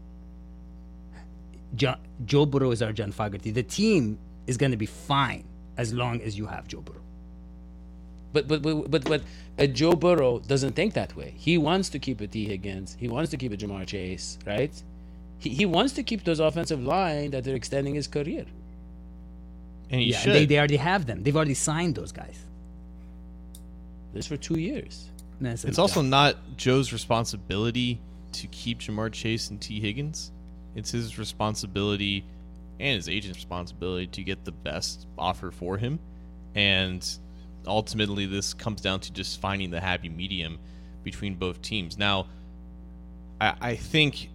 John, 1.75 1.97
Joe 2.25 2.45
Burrow 2.45 2.71
is 2.71 2.81
our 2.81 2.91
John 2.91 3.11
Fogerty. 3.11 3.51
The 3.51 3.63
team 3.63 4.19
is 4.47 4.57
going 4.57 4.71
to 4.71 4.77
be 4.77 4.85
fine 4.85 5.45
as 5.77 5.93
long 5.93 6.21
as 6.21 6.37
you 6.37 6.45
have 6.47 6.67
Joe 6.67 6.81
Burrow. 6.81 7.01
But 8.33 8.47
but 8.47 8.61
but 8.61 8.89
but, 8.91 9.03
but 9.05 9.21
uh, 9.59 9.67
Joe 9.67 9.93
Burrow 9.93 10.39
doesn't 10.39 10.73
think 10.73 10.93
that 10.93 11.15
way. 11.15 11.33
He 11.37 11.57
wants 11.57 11.89
to 11.89 11.99
keep 11.99 12.21
a 12.21 12.27
Tee 12.27 12.45
Higgins. 12.45 12.95
He 12.99 13.07
wants 13.07 13.31
to 13.31 13.37
keep 13.37 13.51
a 13.51 13.57
Ja'Marr 13.57 13.85
Chase, 13.85 14.37
right? 14.45 14.71
He, 15.39 15.49
he 15.49 15.65
wants 15.65 15.93
to 15.93 16.03
keep 16.03 16.23
those 16.23 16.39
offensive 16.39 16.81
line 16.83 17.31
that 17.31 17.43
they're 17.43 17.55
extending 17.55 17.95
his 17.95 18.07
career. 18.07 18.45
And 19.91 20.01
he 20.01 20.11
yeah, 20.11 20.17
should. 20.19 20.33
they, 20.33 20.45
they 20.45 20.57
already 20.57 20.77
have 20.77 21.05
them. 21.05 21.21
They've 21.21 21.35
already 21.35 21.53
signed 21.53 21.95
those 21.95 22.11
guys. 22.11 22.39
This 24.13 24.27
for 24.27 24.37
two 24.37 24.59
years. 24.59 25.09
That's- 25.39 25.65
It's 25.65 25.79
also 25.79 26.01
not 26.01 26.35
Joe's 26.57 26.93
responsibility 26.93 27.99
to 28.33 28.47
keep 28.47 28.79
Ja'Marr 28.79 29.11
Chase 29.11 29.49
and 29.49 29.59
Tee 29.61 29.79
Higgins. 29.79 30.31
It's 30.75 30.91
his 30.91 31.17
responsibility 31.19 32.23
and 32.79 32.95
his 32.95 33.09
agent's 33.09 33.37
responsibility 33.37 34.07
to 34.07 34.23
get 34.23 34.45
the 34.45 34.51
best 34.51 35.07
offer 35.17 35.51
for 35.51 35.77
him. 35.77 35.99
And 36.55 37.07
ultimately, 37.67 38.25
this 38.25 38.53
comes 38.53 38.81
down 38.81 39.01
to 39.01 39.13
just 39.13 39.39
finding 39.41 39.71
the 39.71 39.79
happy 39.79 40.09
medium 40.09 40.57
between 41.03 41.35
both 41.35 41.61
teams. 41.61 41.97
Now, 41.97 42.27
I, 43.39 43.53
I 43.61 43.75
think 43.75 44.29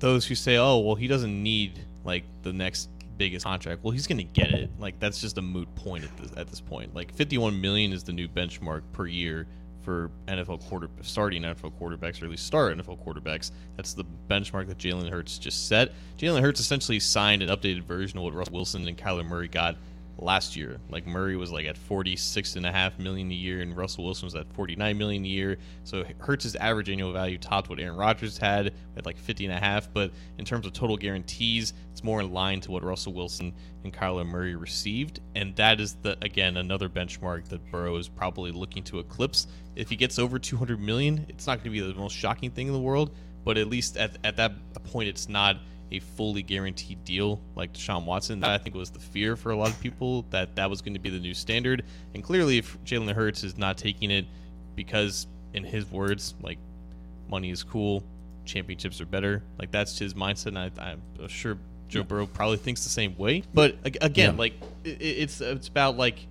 those 0.00 0.26
who 0.26 0.34
say, 0.34 0.56
"Oh, 0.56 0.78
well, 0.78 0.94
he 0.94 1.06
doesn't 1.06 1.42
need 1.42 1.78
like 2.04 2.24
the 2.42 2.52
next 2.52 2.88
biggest 3.18 3.44
contract," 3.44 3.84
well, 3.84 3.90
he's 3.90 4.06
going 4.06 4.18
to 4.18 4.24
get 4.24 4.52
it. 4.52 4.70
Like 4.78 4.98
that's 4.98 5.20
just 5.20 5.38
a 5.38 5.42
moot 5.42 5.72
point 5.74 6.04
at 6.04 6.16
this 6.16 6.32
at 6.36 6.48
this 6.48 6.60
point. 6.60 6.94
Like 6.94 7.12
51 7.12 7.60
million 7.60 7.92
is 7.92 8.04
the 8.04 8.12
new 8.12 8.28
benchmark 8.28 8.82
per 8.92 9.06
year 9.06 9.46
for 9.82 10.10
NFL 10.26 10.60
quarter 10.68 10.90
starting 11.00 11.42
NFL 11.42 11.72
quarterbacks 11.80 12.20
or 12.20 12.26
at 12.26 12.30
least 12.30 12.46
start 12.46 12.76
NFL 12.76 13.02
quarterbacks. 13.04 13.52
That's 13.76 13.94
the 13.94 14.04
benchmark 14.28 14.66
that 14.68 14.78
Jalen 14.78 15.10
Hurts 15.10 15.38
just 15.38 15.66
set. 15.68 15.92
Jalen 16.18 16.42
Hurts 16.42 16.60
essentially 16.60 17.00
signed 17.00 17.42
an 17.42 17.48
updated 17.48 17.84
version 17.84 18.18
of 18.18 18.24
what 18.24 18.34
Russell 18.34 18.54
Wilson 18.54 18.86
and 18.86 18.98
Kyler 18.98 19.26
Murray 19.26 19.48
got 19.48 19.76
last 20.18 20.56
year. 20.56 20.78
Like 20.90 21.06
Murray 21.06 21.36
was 21.36 21.52
like 21.52 21.66
at 21.66 21.76
46 21.76 22.56
and 22.56 22.66
a 22.66 22.72
half 22.72 22.98
million 22.98 23.30
a 23.30 23.34
year 23.34 23.60
and 23.60 23.76
Russell 23.76 24.04
Wilson 24.04 24.26
was 24.26 24.34
at 24.34 24.52
49 24.52 24.98
million 24.98 25.24
a 25.24 25.28
year. 25.28 25.58
So 25.84 26.04
Hurts's 26.18 26.56
average 26.56 26.90
annual 26.90 27.12
value 27.12 27.38
topped 27.38 27.68
what 27.68 27.78
Aaron 27.78 27.96
Rodgers 27.96 28.36
had 28.36 28.74
at 28.96 29.06
like 29.06 29.16
50 29.16 29.46
and 29.46 29.54
a 29.54 29.58
half, 29.58 29.92
but 29.92 30.10
in 30.38 30.44
terms 30.44 30.66
of 30.66 30.72
total 30.72 30.96
guarantees, 30.96 31.72
it's 31.90 32.02
more 32.02 32.20
in 32.20 32.32
line 32.32 32.60
to 32.62 32.70
what 32.70 32.82
Russell 32.82 33.12
Wilson 33.12 33.54
and 33.84 33.92
Kyler 33.92 34.26
Murray 34.26 34.56
received. 34.56 35.20
And 35.34 35.54
that 35.56 35.80
is 35.80 35.94
the 36.02 36.16
again 36.22 36.56
another 36.56 36.88
benchmark 36.88 37.48
that 37.48 37.70
Burrow 37.70 37.96
is 37.96 38.08
probably 38.08 38.50
looking 38.50 38.82
to 38.84 38.98
eclipse. 38.98 39.46
If 39.76 39.88
he 39.88 39.96
gets 39.96 40.18
over 40.18 40.38
200 40.38 40.80
million, 40.80 41.26
it's 41.28 41.46
not 41.46 41.62
going 41.62 41.64
to 41.64 41.70
be 41.70 41.80
the 41.80 41.98
most 41.98 42.16
shocking 42.16 42.50
thing 42.50 42.66
in 42.66 42.72
the 42.72 42.80
world, 42.80 43.14
but 43.44 43.56
at 43.56 43.68
least 43.68 43.96
at, 43.96 44.16
at 44.24 44.36
that 44.36 44.52
point 44.84 45.08
it's 45.08 45.28
not 45.28 45.58
a 45.90 46.00
fully 46.00 46.42
guaranteed 46.42 47.04
deal 47.04 47.40
like 47.56 47.72
Deshaun 47.72 48.04
Watson. 48.04 48.40
That 48.40 48.50
I 48.50 48.58
think 48.58 48.74
was 48.74 48.90
the 48.90 48.98
fear 48.98 49.36
for 49.36 49.50
a 49.50 49.56
lot 49.56 49.70
of 49.70 49.80
people 49.80 50.22
that 50.30 50.56
that 50.56 50.68
was 50.68 50.82
going 50.82 50.94
to 50.94 51.00
be 51.00 51.10
the 51.10 51.18
new 51.18 51.34
standard. 51.34 51.84
And 52.14 52.22
clearly, 52.22 52.58
if 52.58 52.76
Jalen 52.84 53.12
Hurts 53.14 53.44
is 53.44 53.56
not 53.56 53.78
taking 53.78 54.10
it 54.10 54.26
because, 54.76 55.26
in 55.54 55.64
his 55.64 55.90
words, 55.90 56.34
like 56.42 56.58
money 57.28 57.50
is 57.50 57.62
cool, 57.62 58.02
championships 58.44 59.00
are 59.00 59.06
better. 59.06 59.42
Like 59.58 59.70
that's 59.70 59.98
his 59.98 60.14
mindset. 60.14 60.46
And 60.48 60.58
I, 60.58 60.70
I'm 60.78 61.28
sure 61.28 61.58
Joe 61.88 62.02
Burrow 62.02 62.26
probably 62.26 62.58
thinks 62.58 62.84
the 62.84 62.90
same 62.90 63.16
way. 63.16 63.42
But 63.54 63.76
again, 63.84 64.34
yeah. 64.34 64.38
like 64.38 64.54
it, 64.84 65.00
it's 65.00 65.40
it's 65.40 65.68
about 65.68 65.96
like 65.96 66.26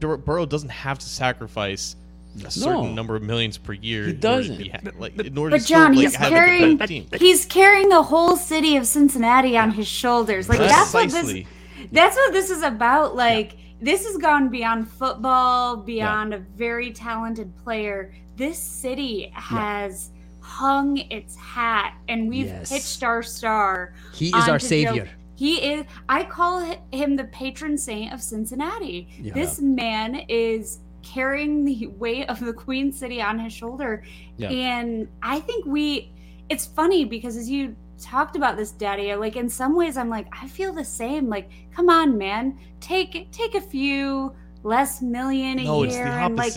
Burrow 0.00 0.46
doesn't 0.46 0.68
have 0.68 0.98
to 0.98 1.06
sacrifice 1.06 1.96
a 2.44 2.50
certain 2.50 2.82
no. 2.82 2.92
number 2.94 3.16
of 3.16 3.22
millions 3.22 3.58
per 3.58 3.72
year. 3.72 4.06
He 4.06 4.12
doesn't. 4.12 4.60
In 4.60 4.70
order 4.70 4.78
to 4.78 4.92
be, 4.92 4.98
like, 4.98 5.18
in 5.18 5.38
order 5.38 5.50
but 5.56 5.62
to 5.62 5.66
John, 5.66 5.92
still, 5.92 6.02
he's 6.02 6.18
like, 6.18 6.28
carrying 6.28 6.82
a 6.82 7.18
he's 7.18 7.44
carrying 7.46 7.88
the 7.88 8.02
whole 8.02 8.36
city 8.36 8.76
of 8.76 8.86
Cincinnati 8.86 9.56
on 9.56 9.70
his 9.70 9.86
shoulders. 9.86 10.48
Like 10.48 10.58
that's 10.58 10.92
what 10.92 11.10
this 11.10 11.44
that's 11.92 12.16
what 12.16 12.32
this 12.32 12.50
is 12.50 12.62
about. 12.62 13.16
Like 13.16 13.52
yeah. 13.52 13.58
this 13.80 14.06
has 14.06 14.16
gone 14.16 14.48
beyond 14.48 14.90
football, 14.90 15.76
beyond 15.76 16.32
yeah. 16.32 16.38
a 16.38 16.40
very 16.40 16.92
talented 16.92 17.56
player. 17.64 18.14
This 18.36 18.58
city 18.58 19.30
has 19.34 20.10
yeah. 20.12 20.46
hung 20.46 20.98
its 20.98 21.36
hat, 21.36 21.94
and 22.08 22.28
we've 22.28 22.46
yes. 22.46 22.70
pitched 22.70 23.02
our 23.02 23.22
star. 23.22 23.94
He 24.12 24.28
is 24.28 24.48
our 24.48 24.58
savior. 24.58 25.04
Joe. 25.04 25.10
He 25.36 25.56
is. 25.56 25.84
I 26.08 26.24
call 26.24 26.60
him 26.92 27.16
the 27.16 27.24
patron 27.24 27.76
saint 27.76 28.12
of 28.12 28.22
Cincinnati. 28.22 29.08
This 29.34 29.60
man 29.60 30.14
is 30.28 30.78
carrying 31.06 31.64
the 31.64 31.86
weight 31.98 32.28
of 32.28 32.40
the 32.40 32.52
Queen 32.52 32.92
City 32.92 33.20
on 33.20 33.38
his 33.38 33.52
shoulder. 33.52 34.02
Yeah. 34.36 34.50
And 34.50 35.08
I 35.22 35.40
think 35.40 35.64
we, 35.66 36.12
it's 36.48 36.66
funny 36.66 37.04
because 37.04 37.36
as 37.36 37.48
you 37.48 37.74
talked 37.98 38.36
about 38.36 38.56
this, 38.56 38.72
Daddy, 38.72 39.14
like 39.14 39.36
in 39.36 39.48
some 39.48 39.74
ways, 39.74 39.96
I'm 39.96 40.08
like, 40.08 40.26
I 40.32 40.48
feel 40.48 40.72
the 40.72 40.84
same. 40.84 41.28
Like, 41.28 41.50
come 41.74 41.88
on, 41.88 42.16
man, 42.18 42.58
take 42.80 43.30
take 43.32 43.54
a 43.54 43.60
few 43.60 44.34
less 44.62 45.00
million 45.00 45.58
a 45.60 45.64
no, 45.64 45.82
year. 45.84 46.06
and 46.06 46.36
like, 46.36 46.54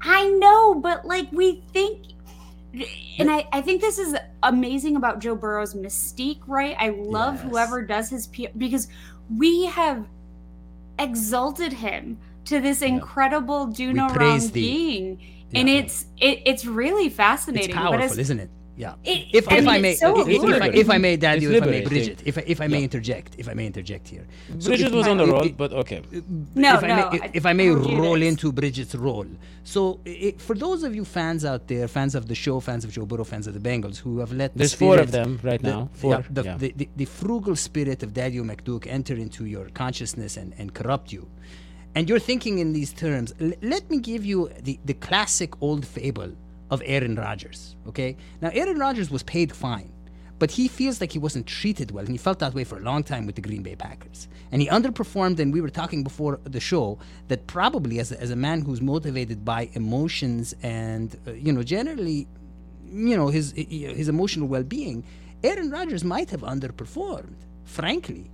I 0.00 0.28
know, 0.28 0.74
but 0.74 1.04
like 1.04 1.30
we 1.32 1.62
think 1.72 2.06
and 3.18 3.30
I, 3.30 3.48
I 3.52 3.62
think 3.62 3.80
this 3.80 3.98
is 3.98 4.14
amazing 4.42 4.96
about 4.96 5.20
Joe 5.20 5.34
Burrow's 5.34 5.74
mystique, 5.74 6.40
right? 6.46 6.76
I 6.78 6.90
love 6.90 7.34
yes. 7.34 7.44
whoever 7.44 7.82
does 7.82 8.10
his 8.10 8.26
PR 8.28 8.48
because 8.56 8.88
we 9.36 9.66
have 9.66 10.06
exalted 10.98 11.72
him 11.72 12.18
to 12.48 12.60
this 12.60 12.82
incredible 12.82 13.66
do 13.66 13.92
no 13.92 14.08
wrong 14.08 14.48
being. 14.48 15.20
Yeah. 15.50 15.60
And 15.60 15.68
it's 15.68 16.06
it, 16.18 16.42
it's 16.44 16.64
really 16.66 17.08
fascinating. 17.08 17.70
It's 17.70 17.78
powerful, 17.78 18.02
as, 18.02 18.18
isn't 18.18 18.40
it? 18.40 18.50
Yeah. 18.78 18.94
It, 19.02 19.26
if, 19.34 19.48
I 19.48 19.56
if, 19.56 19.66
I 19.66 19.78
may, 19.80 19.94
so 19.94 20.20
if, 20.20 20.28
if, 20.28 20.62
I, 20.62 20.68
if, 20.68 20.88
I, 20.88 20.98
may, 20.98 21.16
Daddy, 21.16 21.46
if 21.46 21.62
I 21.64 21.66
may, 21.66 21.80
Bridget, 21.84 22.22
if 22.24 22.38
I, 22.38 22.44
if 22.46 22.60
I 22.60 22.68
may 22.68 22.78
yeah. 22.78 22.84
interject, 22.84 23.34
if 23.36 23.48
I 23.48 23.54
may 23.54 23.66
interject 23.66 24.06
here. 24.06 24.24
So 24.60 24.68
Bridget 24.68 24.92
was 24.92 25.08
on 25.08 25.16
the 25.16 25.26
roll, 25.26 25.48
but 25.48 25.72
okay. 25.72 26.00
No, 26.54 26.76
if 26.76 26.82
no. 26.82 26.88
I 26.88 27.10
may, 27.10 27.30
if 27.34 27.44
I 27.44 27.52
may 27.54 27.70
roll 27.70 28.22
into 28.22 28.52
Bridget's 28.52 28.94
role. 28.94 29.26
So, 29.64 30.00
it, 30.04 30.40
for 30.40 30.54
those 30.54 30.84
of 30.84 30.94
you 30.94 31.04
fans 31.04 31.44
out 31.44 31.66
there, 31.66 31.88
fans 31.88 32.14
of 32.14 32.28
the 32.28 32.36
show, 32.36 32.60
fans 32.60 32.84
of 32.84 32.92
Joe 32.92 33.04
Burrow, 33.04 33.24
fans 33.24 33.48
of 33.48 33.54
the 33.60 33.68
Bengals, 33.68 33.96
who 33.96 34.20
have 34.20 34.32
let 34.32 34.56
there's 34.56 34.70
the 34.70 34.76
spirit, 34.76 34.96
four 34.96 35.02
of 35.02 35.10
them 35.10 35.40
right 35.42 35.60
the, 35.60 35.70
now. 35.70 35.90
Four. 35.94 36.14
Yeah, 36.14 36.22
the, 36.30 36.42
yeah. 36.44 36.56
The, 36.56 36.72
the, 36.76 36.88
the, 36.94 37.04
frugal 37.04 37.56
spirit 37.56 38.04
of 38.04 38.14
Daddy 38.14 38.38
McDuke 38.38 38.86
enter 38.86 39.16
into 39.16 39.44
your 39.46 39.70
consciousness 39.70 40.36
and, 40.36 40.54
and 40.56 40.72
corrupt 40.72 41.12
you 41.12 41.28
and 41.98 42.08
you're 42.08 42.20
thinking 42.20 42.60
in 42.60 42.72
these 42.74 42.92
terms, 42.92 43.34
L- 43.40 43.50
let 43.60 43.90
me 43.90 43.98
give 43.98 44.24
you 44.24 44.48
the, 44.62 44.78
the 44.84 44.94
classic 44.94 45.60
old 45.60 45.84
fable 45.84 46.32
of 46.70 46.80
Aaron 46.86 47.16
Rodgers. 47.16 47.74
Okay? 47.88 48.16
Now, 48.40 48.50
Aaron 48.52 48.78
Rodgers 48.78 49.10
was 49.10 49.24
paid 49.24 49.50
fine, 49.50 49.92
but 50.38 50.52
he 50.52 50.68
feels 50.68 51.00
like 51.00 51.10
he 51.10 51.18
wasn't 51.18 51.48
treated 51.48 51.90
well, 51.90 52.04
and 52.04 52.12
he 52.12 52.16
felt 52.16 52.38
that 52.38 52.54
way 52.54 52.62
for 52.62 52.78
a 52.78 52.82
long 52.82 53.02
time 53.02 53.26
with 53.26 53.34
the 53.34 53.40
Green 53.40 53.64
Bay 53.64 53.74
Packers. 53.74 54.28
And 54.52 54.62
he 54.62 54.68
underperformed, 54.68 55.40
and 55.40 55.52
we 55.52 55.60
were 55.60 55.70
talking 55.70 56.04
before 56.04 56.38
the 56.44 56.60
show 56.60 57.00
that 57.26 57.48
probably 57.48 57.98
as 57.98 58.12
a, 58.12 58.20
as 58.20 58.30
a 58.30 58.36
man 58.36 58.60
who's 58.60 58.80
motivated 58.80 59.44
by 59.44 59.68
emotions 59.72 60.54
and, 60.62 61.16
uh, 61.26 61.32
you 61.32 61.52
know, 61.52 61.64
generally, 61.64 62.28
you 62.84 63.16
know, 63.16 63.26
his, 63.26 63.50
his 63.56 64.08
emotional 64.08 64.46
well 64.46 64.62
being, 64.62 65.02
Aaron 65.42 65.68
Rodgers 65.68 66.04
might 66.04 66.30
have 66.30 66.42
underperformed, 66.42 67.38
frankly 67.64 68.30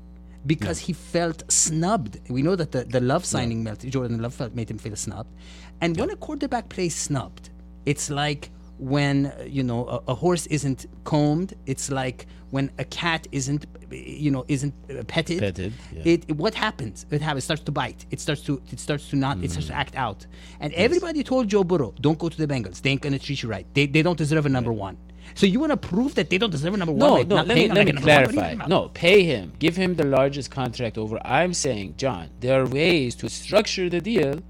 because 0.46 0.80
yeah. 0.80 0.86
he 0.88 0.92
felt 0.92 1.50
snubbed. 1.50 2.20
We 2.28 2.42
know 2.42 2.56
that 2.56 2.72
the, 2.72 2.84
the 2.84 3.00
love 3.00 3.24
signing 3.24 3.58
yeah. 3.58 3.64
melt, 3.64 3.80
Jordan 3.80 4.20
Love 4.20 4.34
felt, 4.34 4.54
made 4.54 4.70
him 4.70 4.78
feel 4.78 4.96
snubbed. 4.96 5.34
And 5.80 5.96
yeah. 5.96 6.02
when 6.02 6.10
a 6.10 6.16
quarterback 6.16 6.68
plays 6.68 6.94
snubbed, 6.94 7.50
it's 7.86 8.10
like 8.10 8.50
when 8.78 9.32
you 9.46 9.62
know 9.62 9.86
a, 9.86 10.12
a, 10.12 10.14
horse 10.14 10.46
isn't 10.46 10.86
combed. 11.04 11.54
It's 11.66 11.90
like 11.90 12.26
when 12.50 12.70
a 12.78 12.84
cat 12.84 13.26
isn't, 13.32 13.66
you 13.90 14.30
know, 14.30 14.44
isn't 14.48 14.74
uh, 14.90 15.04
petted. 15.04 15.40
Petted. 15.40 15.72
It, 15.92 16.24
it, 16.28 16.36
what 16.36 16.54
happens? 16.54 17.06
It 17.10 17.22
happens. 17.22 17.44
It 17.44 17.46
starts 17.46 17.62
to 17.64 17.72
bite. 17.72 18.06
It 18.10 18.20
starts 18.20 18.42
to 18.42 18.60
it 18.70 18.80
starts 18.80 19.08
to 19.10 19.16
not. 19.16 19.38
Mm. 19.38 19.44
It 19.44 19.50
starts 19.52 19.68
to 19.68 19.72
mm. 19.74 19.78
act 19.78 19.96
out. 19.96 20.26
And 20.60 20.72
yes. 20.72 20.80
everybody 20.80 21.22
told 21.22 21.48
Joe 21.48 21.64
Burrow, 21.64 21.94
"Don't 22.00 22.18
go 22.18 22.28
to 22.28 22.36
the 22.36 22.46
Bengals. 22.46 22.82
They 22.82 22.90
ain't 22.90 23.00
gonna 23.00 23.18
treat 23.18 23.42
you 23.42 23.48
right. 23.48 23.66
They, 23.74 23.86
they 23.86 24.02
don't 24.02 24.18
deserve 24.18 24.46
a 24.46 24.48
number 24.48 24.72
one." 24.72 24.96
So 25.34 25.46
you 25.46 25.58
want 25.58 25.70
to 25.70 25.76
prove 25.76 26.14
that 26.14 26.30
they 26.30 26.38
don't 26.38 26.50
deserve 26.50 26.74
a 26.74 26.76
number 26.76 26.92
no, 26.92 27.12
one? 27.12 27.28
No, 27.28 27.36
let 27.36 27.48
me, 27.48 27.68
let 27.68 27.86
me 27.86 27.92
clarify. 27.92 28.54
No, 28.66 28.88
pay 28.88 29.24
him. 29.24 29.52
Give 29.58 29.74
him 29.74 29.94
the 29.94 30.04
largest 30.04 30.50
contract 30.50 30.96
over. 30.98 31.18
I'm 31.24 31.54
saying, 31.54 31.94
John, 31.96 32.30
there 32.40 32.62
are 32.62 32.66
ways 32.66 33.14
to 33.16 33.28
structure 33.28 33.88
the 33.88 34.00
deal 34.00 34.40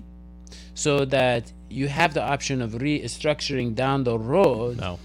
so 0.74 1.04
that 1.06 1.52
you 1.70 1.88
have 1.88 2.14
the 2.14 2.22
option 2.22 2.60
of 2.60 2.72
restructuring 2.72 3.74
down 3.74 4.04
the 4.04 4.18
road. 4.18 4.78
No. 4.78 4.98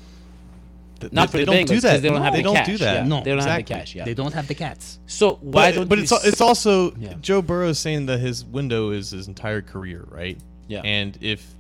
Not 1.12 1.32
they, 1.32 1.32
for 1.32 1.38
they 1.38 1.46
the 1.46 1.52
don't 1.52 1.68
do 1.68 1.80
that. 1.80 2.02
They 2.02 2.10
don't 2.10 2.18
no, 2.18 2.24
have 2.24 2.34
they 2.34 2.40
the 2.40 2.44
don't 2.44 2.56
cash. 2.56 2.68
do 2.68 2.78
that. 2.80 2.94
Yeah, 2.96 3.04
no, 3.08 3.24
they 3.24 3.30
don't 3.30 3.38
exactly. 3.38 3.52
have 3.52 3.66
the 3.66 3.74
cash. 3.74 3.96
Yeah. 3.96 4.06
They 4.06 4.14
don't 4.14 4.34
have 4.34 4.48
the 4.48 4.56
cats. 4.56 5.00
So 5.08 5.36
why 5.42 5.72
but, 5.72 5.76
don't? 5.76 5.88
But 5.88 6.00
it's 6.00 6.12
it's 6.26 6.42
also 6.42 6.94
yeah. 6.96 7.14
Joe 7.22 7.42
Burrow 7.42 7.70
is 7.70 7.80
saying 7.80 8.08
that 8.08 8.20
his 8.20 8.44
window 8.44 8.92
is 8.92 9.12
his 9.12 9.30
entire 9.30 9.62
career, 9.62 10.06
right? 10.10 10.38
Yeah. 10.68 10.82
And 10.84 11.18
if 11.22 11.54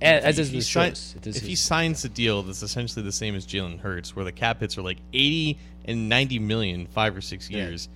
as, 0.00 0.38
as 0.38 0.50
he, 0.50 0.60
sign, 0.60 0.92
if 0.92 1.24
his. 1.24 1.40
he 1.40 1.54
signs 1.54 2.04
a 2.04 2.08
deal 2.08 2.42
that's 2.42 2.62
essentially 2.62 3.04
the 3.04 3.12
same 3.12 3.34
as 3.34 3.46
Jalen 3.46 3.78
Hurts, 3.80 4.16
where 4.16 4.24
the 4.24 4.32
cap 4.32 4.60
hits 4.60 4.78
are 4.78 4.82
like 4.82 4.98
eighty 5.12 5.58
and 5.84 6.08
ninety 6.08 6.38
million 6.38 6.86
five 6.86 7.16
or 7.16 7.20
six 7.20 7.50
years, 7.50 7.88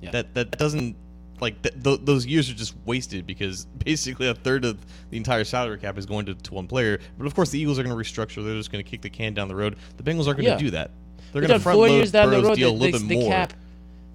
yeah. 0.00 0.06
Yeah. 0.06 0.10
that 0.12 0.34
that 0.34 0.58
doesn't 0.58 0.96
like 1.40 1.60
th- 1.62 1.82
th- 1.82 2.00
those 2.02 2.26
years 2.26 2.50
are 2.50 2.54
just 2.54 2.74
wasted 2.84 3.26
because 3.26 3.64
basically 3.84 4.28
a 4.28 4.34
third 4.34 4.64
of 4.64 4.78
the 5.10 5.16
entire 5.16 5.44
salary 5.44 5.78
cap 5.78 5.98
is 5.98 6.06
going 6.06 6.26
to, 6.26 6.34
to 6.34 6.54
one 6.54 6.66
player. 6.66 6.98
But 7.18 7.26
of 7.26 7.34
course, 7.34 7.50
the 7.50 7.58
Eagles 7.58 7.78
are 7.78 7.82
going 7.82 7.96
to 7.96 8.02
restructure; 8.02 8.44
they're 8.44 8.54
just 8.54 8.72
going 8.72 8.82
to 8.82 8.90
kick 8.90 9.02
the 9.02 9.10
can 9.10 9.34
down 9.34 9.48
the 9.48 9.56
road. 9.56 9.76
The 9.96 10.02
Bengals 10.02 10.26
aren't 10.26 10.38
going 10.38 10.44
to 10.44 10.50
yeah. 10.50 10.58
do 10.58 10.70
that. 10.70 10.90
They're 11.32 11.42
going 11.42 11.52
to 11.52 11.60
front 11.60 11.78
load 11.78 12.12
Burrow's 12.12 12.56
deal 12.56 12.70
the, 12.70 12.76
a 12.76 12.80
little 12.80 12.98
the, 13.00 13.06
bit 13.06 13.20
more. 13.20 13.30
Cap, 13.30 13.52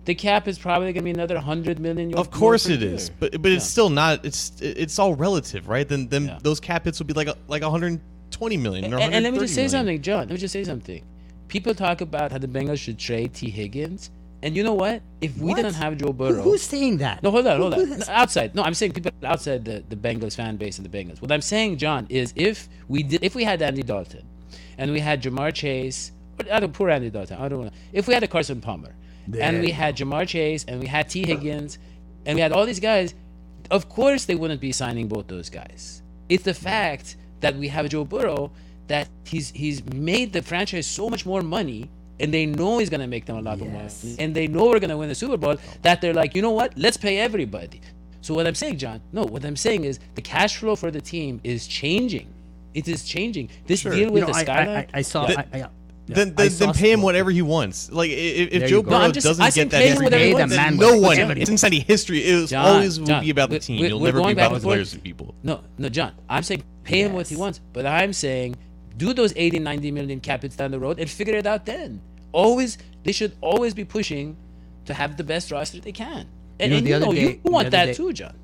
the 0.05 0.15
cap 0.15 0.47
is 0.47 0.57
probably 0.57 0.93
going 0.93 0.95
to 0.95 1.01
be 1.03 1.11
another 1.11 1.39
hundred 1.39 1.79
million. 1.79 2.13
Of 2.15 2.31
course 2.31 2.67
it 2.67 2.81
is, 2.83 3.09
but 3.09 3.41
but 3.41 3.51
it's 3.51 3.65
still 3.65 3.89
not. 3.89 4.23
It's 4.25 4.53
it's 4.61 4.99
all 4.99 5.15
relative, 5.15 5.67
right? 5.67 5.87
Then 5.87 6.07
then 6.07 6.37
those 6.41 6.59
cap 6.59 6.85
hits 6.85 6.99
would 6.99 7.07
be 7.07 7.13
like 7.13 7.27
a, 7.27 7.35
like 7.47 7.61
120 7.63 8.57
million. 8.57 8.85
And, 8.85 8.95
and, 8.95 9.23
let 9.23 9.33
me 9.33 9.39
just 9.39 9.53
say 9.53 9.61
million. 9.61 9.69
something, 9.69 10.01
John. 10.01 10.19
Let 10.21 10.31
me 10.31 10.37
just 10.37 10.53
say 10.53 10.63
something. 10.63 11.03
People 11.47 11.75
talk 11.75 12.01
about 12.01 12.31
how 12.31 12.37
the 12.37 12.47
Bengals 12.47 12.79
should 12.79 12.97
trade 12.97 13.33
tee 13.33 13.49
higgins 13.49 14.09
And 14.41 14.55
you 14.55 14.63
know 14.63 14.73
what? 14.73 15.01
If 15.21 15.37
we 15.37 15.49
what? 15.49 15.55
didn't 15.55 15.73
have 15.73 15.97
Joe 15.97 16.13
Burrow, 16.13 16.41
who's 16.41 16.61
saying 16.61 16.97
that? 16.97 17.23
No, 17.23 17.31
hold 17.31 17.47
on, 17.47 17.59
hold 17.59 17.73
on. 17.73 17.89
No, 17.89 18.05
outside, 18.09 18.53
no, 18.53 18.61
I'm 18.61 18.75
saying 18.75 18.91
people 18.91 19.11
outside 19.23 19.65
the, 19.65 19.83
the 19.89 19.95
Bengals 19.95 20.35
fan 20.35 20.57
base 20.57 20.77
and 20.77 20.85
the 20.87 20.95
Bengals. 20.95 21.21
What 21.21 21.31
I'm 21.31 21.41
saying, 21.41 21.77
John, 21.77 22.05
is 22.09 22.31
if 22.35 22.69
we 22.87 23.01
did, 23.01 23.23
if 23.23 23.33
we 23.33 23.43
had 23.43 23.61
Andy 23.61 23.81
Dalton, 23.81 24.23
and 24.77 24.91
we 24.91 24.99
had 24.99 25.23
Ja'Marr 25.23 25.51
Chase, 25.51 26.11
I 26.51 26.59
don't 26.59 26.73
poor 26.73 26.89
Andy 26.91 27.09
Dalton, 27.09 27.37
I 27.37 27.47
don't 27.47 27.63
know. 27.65 27.71
If 27.91 28.07
we 28.07 28.13
had 28.13 28.21
a 28.21 28.27
Carson 28.27 28.61
Palmer, 28.61 28.93
there. 29.27 29.43
and 29.43 29.61
we 29.61 29.71
had 29.71 29.97
Ja'Marr 29.97 30.27
Chase, 30.27 30.65
and 30.67 30.79
we 30.79 30.87
had 30.87 31.09
Tee 31.09 31.25
Higgins, 31.25 31.77
and 32.25 32.35
we 32.35 32.41
had 32.41 32.51
all 32.51 32.65
these 32.65 32.79
guys, 32.79 33.13
of 33.71 33.89
course 33.89 34.25
they 34.25 34.35
wouldn't 34.35 34.61
be 34.61 34.71
signing 34.71 35.07
both 35.07 35.27
those 35.27 35.49
guys. 35.49 36.01
It's 36.29 36.43
the 36.43 36.53
fact 36.53 37.17
that 37.41 37.55
we 37.55 37.67
have 37.69 37.89
Joe 37.89 38.05
Burrow 38.05 38.51
that 38.87 39.09
he's 39.25 39.49
he's 39.51 39.83
made 39.85 40.33
the 40.33 40.41
franchise 40.41 40.85
so 40.85 41.09
much 41.09 41.25
more 41.25 41.41
money 41.41 41.89
and 42.19 42.33
they 42.33 42.45
know 42.45 42.77
he's 42.77 42.89
going 42.89 43.01
to 43.01 43.07
make 43.07 43.25
them 43.25 43.37
a 43.37 43.41
lot 43.41 43.57
yes. 43.57 43.67
more 43.67 43.81
money, 43.81 44.15
and 44.19 44.35
they 44.35 44.47
know 44.47 44.65
we're 44.65 44.79
going 44.79 44.89
to 44.89 44.97
win 44.97 45.09
the 45.09 45.15
Super 45.15 45.37
Bowl, 45.37 45.57
that 45.81 46.01
they're 46.01 46.13
like, 46.13 46.35
you 46.35 46.41
know 46.41 46.51
what? 46.51 46.77
Let's 46.77 46.97
pay 46.97 47.19
everybody. 47.19 47.81
So 48.21 48.33
what 48.33 48.47
I'm 48.47 48.55
saying, 48.55 48.77
John, 48.77 49.01
no, 49.11 49.23
what 49.23 49.45
I'm 49.45 49.55
saying 49.55 49.83
is 49.83 49.99
the 50.15 50.21
cash 50.21 50.57
flow 50.57 50.75
for 50.75 50.91
the 50.91 51.01
team 51.01 51.41
is 51.43 51.67
changing. 51.67 52.33
it 52.73 52.87
is 52.87 53.03
changing. 53.03 53.49
This 53.67 53.81
sure. 53.81 53.91
deal 53.91 54.11
with 54.11 54.21
you 54.21 54.27
know, 54.27 54.33
the 54.33 54.39
skyline. 54.39 54.69
I, 54.69 54.79
I, 54.79 54.87
I 54.93 55.01
saw. 55.01 55.25
I, 55.27 55.69
then 56.07 56.35
then, 56.35 56.51
then 56.51 56.73
pay 56.73 56.91
him 56.91 57.01
whatever 57.01 57.31
he 57.31 57.41
wants. 57.41 57.91
Like 57.91 58.11
if, 58.11 58.53
if 58.53 58.69
Joe 58.69 58.83
Burrow 58.83 59.07
no, 59.07 59.11
just, 59.11 59.25
doesn't 59.25 59.55
get 59.55 59.69
that 59.71 59.81
every 59.81 60.09
game, 60.09 60.49
then 60.49 60.77
no 60.77 60.99
one 60.99 61.19
in 61.19 61.45
Cincinnati 61.45 61.79
history 61.79 62.23
it 62.23 62.41
was 62.41 62.49
John, 62.51 62.65
always 62.65 62.99
will 62.99 63.21
be 63.21 63.29
about 63.29 63.49
the 63.49 63.59
team. 63.59 63.83
You'll 63.83 63.99
never 63.99 64.21
be 64.23 64.31
about 64.31 64.53
the 64.53 64.59
players 64.59 64.93
and 64.93 65.03
people. 65.03 65.35
No, 65.43 65.61
no, 65.77 65.89
John. 65.89 66.13
I'm 66.29 66.43
saying 66.43 66.63
pay 66.83 66.99
yes. 66.99 67.09
him 67.09 67.13
what 67.13 67.27
he 67.27 67.35
wants, 67.35 67.59
but 67.73 67.85
I'm 67.85 68.13
saying 68.13 68.55
do 68.97 69.13
those 69.13 69.33
80, 69.35 69.59
90 69.59 69.91
million 69.91 70.19
cap 70.19 70.41
hits 70.41 70.55
down 70.55 70.71
the 70.71 70.79
road 70.79 70.99
and 70.99 71.09
figure 71.09 71.35
it 71.35 71.45
out 71.45 71.65
then. 71.65 72.01
Always, 72.31 72.77
they 73.03 73.11
should 73.11 73.35
always 73.41 73.73
be 73.73 73.85
pushing 73.85 74.37
to 74.85 74.93
have 74.93 75.17
the 75.17 75.23
best 75.23 75.51
roster 75.51 75.79
they 75.79 75.91
can. 75.91 76.27
And 76.59 76.71
you 76.71 76.77
know, 76.77 76.77
and 76.77 76.87
you, 76.87 76.99
know, 76.99 77.11
day, 77.11 77.39
you 77.43 77.51
want 77.51 77.71
that 77.71 77.85
day, 77.85 77.93
too, 77.93 78.13
John. 78.13 78.35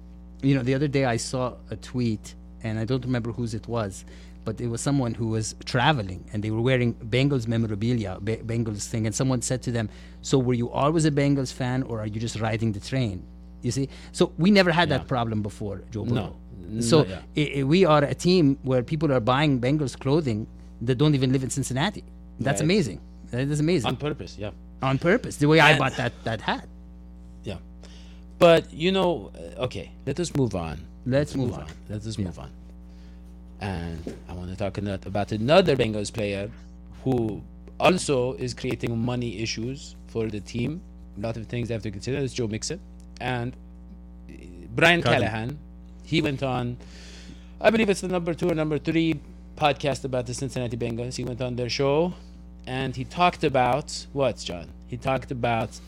You 0.41 0.55
know, 0.55 0.63
the 0.63 0.73
other 0.73 0.87
day 0.87 1.05
I 1.05 1.17
saw 1.17 1.55
a 1.69 1.75
tweet, 1.75 2.35
and 2.63 2.79
I 2.79 2.85
don't 2.85 3.03
remember 3.05 3.31
whose 3.31 3.53
it 3.53 3.67
was, 3.67 4.05
but 4.43 4.59
it 4.59 4.67
was 4.67 4.81
someone 4.81 5.13
who 5.13 5.27
was 5.27 5.55
traveling 5.65 6.25
and 6.33 6.43
they 6.43 6.51
were 6.51 6.61
wearing 6.61 6.93
Bengals 6.95 7.47
memorabilia, 7.47 8.17
Bengals 8.21 8.87
thing, 8.87 9.05
and 9.05 9.13
someone 9.15 9.41
said 9.41 9.61
to 9.63 9.71
them, 9.71 9.89
"So 10.21 10.39
were 10.39 10.53
you 10.53 10.69
always 10.69 11.05
a 11.05 11.11
Bengals 11.11 11.53
fan, 11.53 11.83
or 11.83 11.99
are 11.99 12.07
you 12.07 12.19
just 12.19 12.39
riding 12.39 12.71
the 12.71 12.79
train?" 12.79 13.23
You 13.61 13.71
see, 13.71 13.89
so 14.11 14.31
we 14.37 14.49
never 14.51 14.71
had 14.71 14.89
yeah. 14.89 14.97
that 14.97 15.07
problem 15.07 15.41
before, 15.41 15.83
Joe. 15.91 16.03
No. 16.03 16.35
So 16.79 17.03
no, 17.03 17.17
yeah. 17.35 17.63
we 17.63 17.85
are 17.85 18.03
a 18.03 18.15
team 18.15 18.57
where 18.63 18.81
people 18.81 19.11
are 19.11 19.19
buying 19.19 19.59
Bengals 19.59 19.99
clothing 19.99 20.47
that 20.81 20.95
don't 20.95 21.15
even 21.15 21.31
live 21.31 21.43
in 21.43 21.49
Cincinnati. 21.49 22.03
That's 22.39 22.61
right. 22.61 22.65
amazing. 22.65 23.01
That 23.31 23.41
is 23.41 23.59
amazing. 23.59 23.89
On 23.89 23.97
purpose, 23.97 24.37
yeah. 24.37 24.51
On 24.81 24.97
purpose, 24.97 25.37
the 25.37 25.47
way 25.47 25.59
and 25.59 25.75
I 25.75 25.77
bought 25.77 25.95
that 25.97 26.13
that 26.23 26.41
hat. 26.41 26.67
Yeah, 27.43 27.57
but 28.39 28.73
you 28.73 28.91
know, 28.91 29.31
uh, 29.35 29.65
okay, 29.65 29.91
let 30.05 30.19
us 30.19 30.35
move 30.35 30.55
on. 30.55 30.79
Let's, 31.05 31.31
Let's 31.31 31.35
move, 31.35 31.49
move 31.49 31.57
on. 31.57 31.63
on. 31.63 31.71
Let 31.89 32.05
us 32.05 32.17
move 32.17 32.39
on. 32.39 32.51
And 33.61 34.17
I 34.27 34.33
want 34.33 34.49
to 34.49 34.55
talk 34.57 34.77
about 34.79 35.31
another 35.31 35.75
Bengals 35.75 36.11
player 36.11 36.49
who 37.03 37.41
also 37.79 38.33
is 38.33 38.53
creating 38.53 38.97
money 38.97 39.41
issues 39.41 39.95
for 40.07 40.27
the 40.27 40.39
team. 40.39 40.81
A 41.17 41.21
lot 41.21 41.37
of 41.37 41.45
things 41.47 41.67
they 41.67 41.73
have 41.73 41.83
to 41.83 41.91
consider. 41.91 42.17
It's 42.17 42.33
Joe 42.33 42.47
Mixon 42.47 42.79
and 43.19 43.55
uh, 44.29 44.33
Brian 44.75 45.01
Callahan. 45.01 45.59
He 46.03 46.21
went 46.21 46.41
on, 46.41 46.77
I 47.59 47.69
believe 47.69 47.89
it's 47.89 48.01
the 48.01 48.07
number 48.07 48.33
two 48.33 48.49
or 48.49 48.55
number 48.55 48.77
three 48.79 49.19
podcast 49.55 50.05
about 50.05 50.25
the 50.25 50.33
Cincinnati 50.33 50.77
Bengals. 50.77 51.15
He 51.15 51.23
went 51.23 51.41
on 51.41 51.55
their 51.55 51.69
show 51.69 52.13
and 52.65 52.95
he 52.95 53.03
talked 53.03 53.43
about 53.43 54.07
what, 54.13 54.37
John? 54.37 54.69
He 54.87 54.97
talked 54.97 55.31
about 55.31 55.79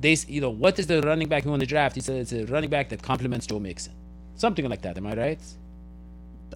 they, 0.00 0.16
you 0.28 0.40
know, 0.42 0.50
what 0.50 0.78
is 0.78 0.86
the 0.86 1.00
running 1.00 1.28
back 1.28 1.44
who 1.44 1.50
won 1.50 1.60
the 1.60 1.66
draft? 1.66 1.94
He 1.94 2.02
said 2.02 2.16
it's 2.16 2.32
a 2.32 2.44
running 2.44 2.68
back 2.68 2.90
that 2.90 3.02
complements 3.02 3.46
Joe 3.46 3.58
Mixon, 3.58 3.94
something 4.34 4.68
like 4.68 4.82
that. 4.82 4.98
Am 4.98 5.06
I 5.06 5.14
right? 5.14 5.40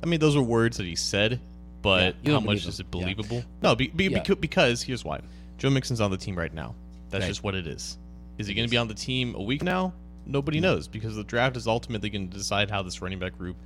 I 0.02 0.07
mean, 0.07 0.21
those 0.21 0.37
are 0.37 0.43
words 0.43 0.76
that 0.78 0.87
he 0.87 0.97
said, 0.97 1.40
but 1.83 2.17
yeah, 2.23 2.35
how 2.35 2.40
much 2.40 2.67
is 2.67 2.81
it 2.81 2.90
believable? 2.90 3.38
Yeah. 3.38 3.43
No, 3.62 3.75
be, 3.75 3.88
be, 3.88 4.05
yeah. 4.05 4.23
because 4.40 4.83
here's 4.83 5.05
why: 5.05 5.21
Joe 5.59 5.71
Mixon's 5.71 6.00
on 6.00 6.11
the 6.11 6.17
team 6.17 6.37
right 6.37 6.52
now. 6.52 6.75
That's 7.11 7.23
right. 7.23 7.28
just 7.28 7.43
what 7.43 7.55
it 7.55 7.67
is. 7.67 7.99
Is 8.38 8.47
he 8.47 8.55
going 8.55 8.67
to 8.67 8.71
be 8.71 8.76
on 8.76 8.88
the 8.88 8.95
team 8.95 9.35
a 9.35 9.43
week 9.43 9.62
now? 9.62 9.93
Nobody 10.26 10.61
knows 10.61 10.87
because 10.87 11.17
the 11.17 11.25
draft 11.25 11.57
is 11.57 11.67
ultimately 11.67 12.11
going 12.11 12.28
to 12.28 12.37
decide 12.37 12.71
how 12.71 12.83
this 12.83 13.00
running 13.00 13.19
back 13.19 13.37
group 13.37 13.57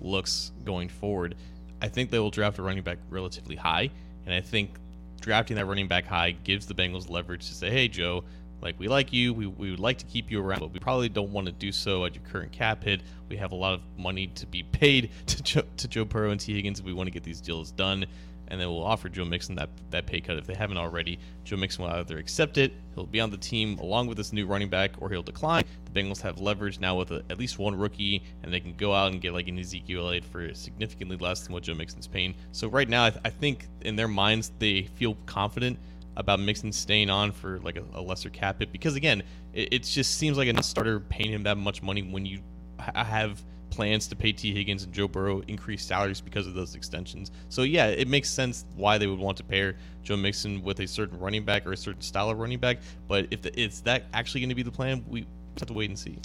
looks 0.00 0.52
going 0.64 0.88
forward. 0.88 1.34
I 1.82 1.88
think 1.88 2.10
they 2.10 2.18
will 2.18 2.30
draft 2.30 2.58
a 2.58 2.62
running 2.62 2.82
back 2.82 2.98
relatively 3.08 3.56
high, 3.56 3.90
and 4.26 4.34
I 4.34 4.40
think 4.40 4.78
drafting 5.20 5.56
that 5.56 5.66
running 5.66 5.88
back 5.88 6.06
high 6.06 6.32
gives 6.32 6.66
the 6.66 6.74
Bengals 6.74 7.08
leverage 7.10 7.48
to 7.48 7.54
say, 7.54 7.70
"Hey, 7.70 7.88
Joe, 7.88 8.24
like 8.62 8.78
we 8.78 8.88
like 8.88 9.12
you 9.12 9.32
we, 9.32 9.46
we 9.46 9.70
would 9.70 9.80
like 9.80 9.98
to 9.98 10.04
keep 10.06 10.30
you 10.30 10.42
around 10.42 10.60
but 10.60 10.72
we 10.72 10.80
probably 10.80 11.08
don't 11.08 11.32
want 11.32 11.46
to 11.46 11.52
do 11.52 11.72
so 11.72 12.04
at 12.04 12.14
your 12.14 12.24
current 12.24 12.52
cap 12.52 12.84
hit. 12.84 13.02
We 13.28 13.36
have 13.36 13.52
a 13.52 13.56
lot 13.56 13.74
of 13.74 13.80
money 13.96 14.26
to 14.28 14.46
be 14.46 14.62
paid 14.62 15.10
to 15.26 15.42
joe, 15.42 15.62
to 15.76 15.88
joe 15.88 16.04
burrow 16.04 16.30
and 16.30 16.40
tee 16.40 16.54
higgins 16.54 16.82
we 16.82 16.92
want 16.92 17.06
to 17.06 17.10
get 17.10 17.22
these 17.22 17.40
deals 17.40 17.70
done 17.70 18.06
and 18.48 18.60
then 18.60 18.68
we'll 18.68 18.84
offer 18.84 19.08
joe 19.08 19.24
mixon 19.24 19.54
that, 19.54 19.70
that 19.90 20.06
pay 20.06 20.20
cut 20.20 20.36
if 20.36 20.46
they 20.46 20.54
haven't 20.54 20.76
already. 20.76 21.18
Joe 21.44 21.56
mixon 21.56 21.84
will 21.84 21.90
either 21.92 22.18
accept 22.18 22.58
it 22.58 22.72
he'll 22.94 23.06
be 23.06 23.20
on 23.20 23.30
the 23.30 23.36
team 23.36 23.78
along 23.78 24.08
with 24.08 24.16
this 24.16 24.32
new 24.32 24.46
running 24.46 24.68
back 24.68 24.92
or 24.98 25.08
he'll 25.08 25.22
decline. 25.22 25.64
The 25.84 26.00
bengals 26.00 26.20
have 26.20 26.40
leverage 26.40 26.80
now 26.80 26.96
with 26.96 27.12
a, 27.12 27.22
at 27.30 27.38
least 27.38 27.58
one 27.58 27.74
rookie 27.74 28.22
and 28.42 28.52
they 28.52 28.60
can 28.60 28.74
go 28.74 28.92
out 28.92 29.12
and 29.12 29.20
get 29.20 29.32
like 29.32 29.48
an 29.48 29.58
ezekiel 29.58 30.06
Elliott 30.06 30.24
for 30.24 30.52
significantly 30.54 31.16
less 31.16 31.42
than 31.42 31.52
what 31.52 31.62
joe 31.62 31.74
mixon's 31.74 32.06
paying. 32.06 32.34
So 32.52 32.68
right 32.68 32.88
now 32.88 33.06
I, 33.06 33.10
th- 33.10 33.22
I 33.24 33.30
think 33.30 33.68
in 33.82 33.96
their 33.96 34.08
minds 34.08 34.52
they 34.58 34.82
feel 34.82 35.16
confident 35.26 35.78
about 36.20 36.38
Mixon 36.38 36.70
staying 36.70 37.08
on 37.08 37.32
for 37.32 37.58
like 37.60 37.76
a, 37.76 37.84
a 37.94 38.00
lesser 38.00 38.28
cap 38.28 38.58
hit 38.58 38.70
because 38.70 38.94
again, 38.94 39.22
it, 39.54 39.72
it, 39.72 39.82
just 39.84 40.18
seems 40.18 40.36
like 40.36 40.48
a 40.48 40.62
starter 40.62 41.00
paying 41.00 41.32
him 41.32 41.42
that 41.44 41.56
much 41.56 41.82
money 41.82 42.02
when 42.02 42.26
you 42.26 42.40
ha- 42.78 43.02
have 43.02 43.42
plans 43.70 44.06
to 44.08 44.16
pay 44.16 44.30
Tee 44.30 44.52
Higgins 44.52 44.84
and 44.84 44.92
Joe 44.92 45.08
Burrow 45.08 45.40
increased 45.48 45.88
salaries 45.88 46.20
because 46.20 46.46
of 46.46 46.54
those 46.54 46.74
extensions. 46.74 47.30
So 47.48 47.62
yeah, 47.62 47.86
it 47.86 48.06
makes 48.06 48.28
sense 48.28 48.66
why 48.76 48.98
they 48.98 49.06
would 49.06 49.18
want 49.18 49.38
to 49.38 49.44
pair 49.44 49.76
Joe 50.02 50.16
Mixon 50.16 50.62
with 50.62 50.80
a 50.80 50.86
certain 50.86 51.18
running 51.18 51.44
back 51.44 51.66
or 51.66 51.72
a 51.72 51.76
certain 51.76 52.02
style 52.02 52.28
of 52.28 52.38
running 52.38 52.58
back. 52.58 52.78
But 53.08 53.28
if 53.30 53.40
the, 53.40 53.58
is 53.58 53.80
that 53.82 54.04
actually 54.12 54.42
going 54.42 54.50
to 54.50 54.54
be 54.54 54.62
the 54.62 54.70
plan, 54.70 55.02
we 55.08 55.26
have 55.58 55.68
to 55.68 55.72
wait 55.72 55.88
and 55.88 55.98
see. 55.98 56.18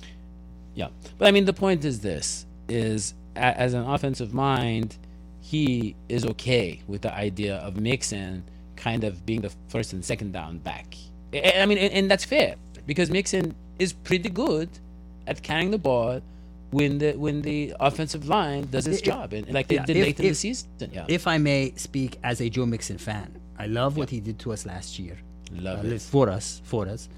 Yeah, 0.73 0.89
but 1.17 1.29
I 1.29 1.31
mean 1.31 1.45
the 1.45 1.53
point 1.53 1.85
is 1.85 2.01
this: 2.01 2.45
is 2.67 3.13
as 3.37 3.73
an 3.73 3.87
offensive 3.87 4.33
mind, 4.33 4.97
he 5.39 5.95
is 6.09 6.25
okay 6.25 6.81
with 6.85 7.01
the 7.01 7.13
idea 7.13 7.55
of 7.57 7.77
Mixon 7.77 8.43
kind 8.75 9.03
of 9.03 9.25
being 9.25 9.41
the 9.41 9.51
first 9.69 9.93
and 9.93 10.03
second 10.03 10.33
down 10.33 10.59
back. 10.59 10.95
I 11.33 11.65
mean, 11.65 11.77
and, 11.77 11.93
and 11.93 12.11
that's 12.11 12.25
fair 12.25 12.55
because 12.85 13.09
Mixon 13.09 13.55
is 13.79 13.93
pretty 13.93 14.29
good 14.29 14.69
at 15.27 15.41
carrying 15.41 15.71
the 15.71 15.77
ball 15.77 16.21
when 16.71 16.97
the 16.97 17.13
when 17.13 17.41
the 17.41 17.73
offensive 17.79 18.27
line 18.27 18.67
does 18.71 18.87
its 18.87 18.99
if, 18.99 19.03
job, 19.03 19.33
and 19.33 19.51
like 19.53 19.67
they 19.67 19.75
yeah, 19.75 19.85
did 19.85 19.97
if, 19.97 20.05
late 20.05 20.19
in 20.19 20.27
the 20.29 20.35
season. 20.35 20.67
Yeah. 20.91 21.05
If 21.07 21.27
I 21.27 21.37
may 21.37 21.73
speak 21.75 22.17
as 22.23 22.41
a 22.41 22.49
Joe 22.49 22.65
Mixon 22.65 22.97
fan, 22.97 23.39
I 23.57 23.67
love 23.67 23.97
what 23.97 24.09
he 24.09 24.19
did 24.19 24.39
to 24.39 24.53
us 24.53 24.65
last 24.65 24.99
year. 24.99 25.17
Love 25.51 25.85
uh, 25.85 25.89
it 25.89 26.01
for 26.01 26.29
us, 26.29 26.61
for 26.63 26.87
us. 26.87 27.09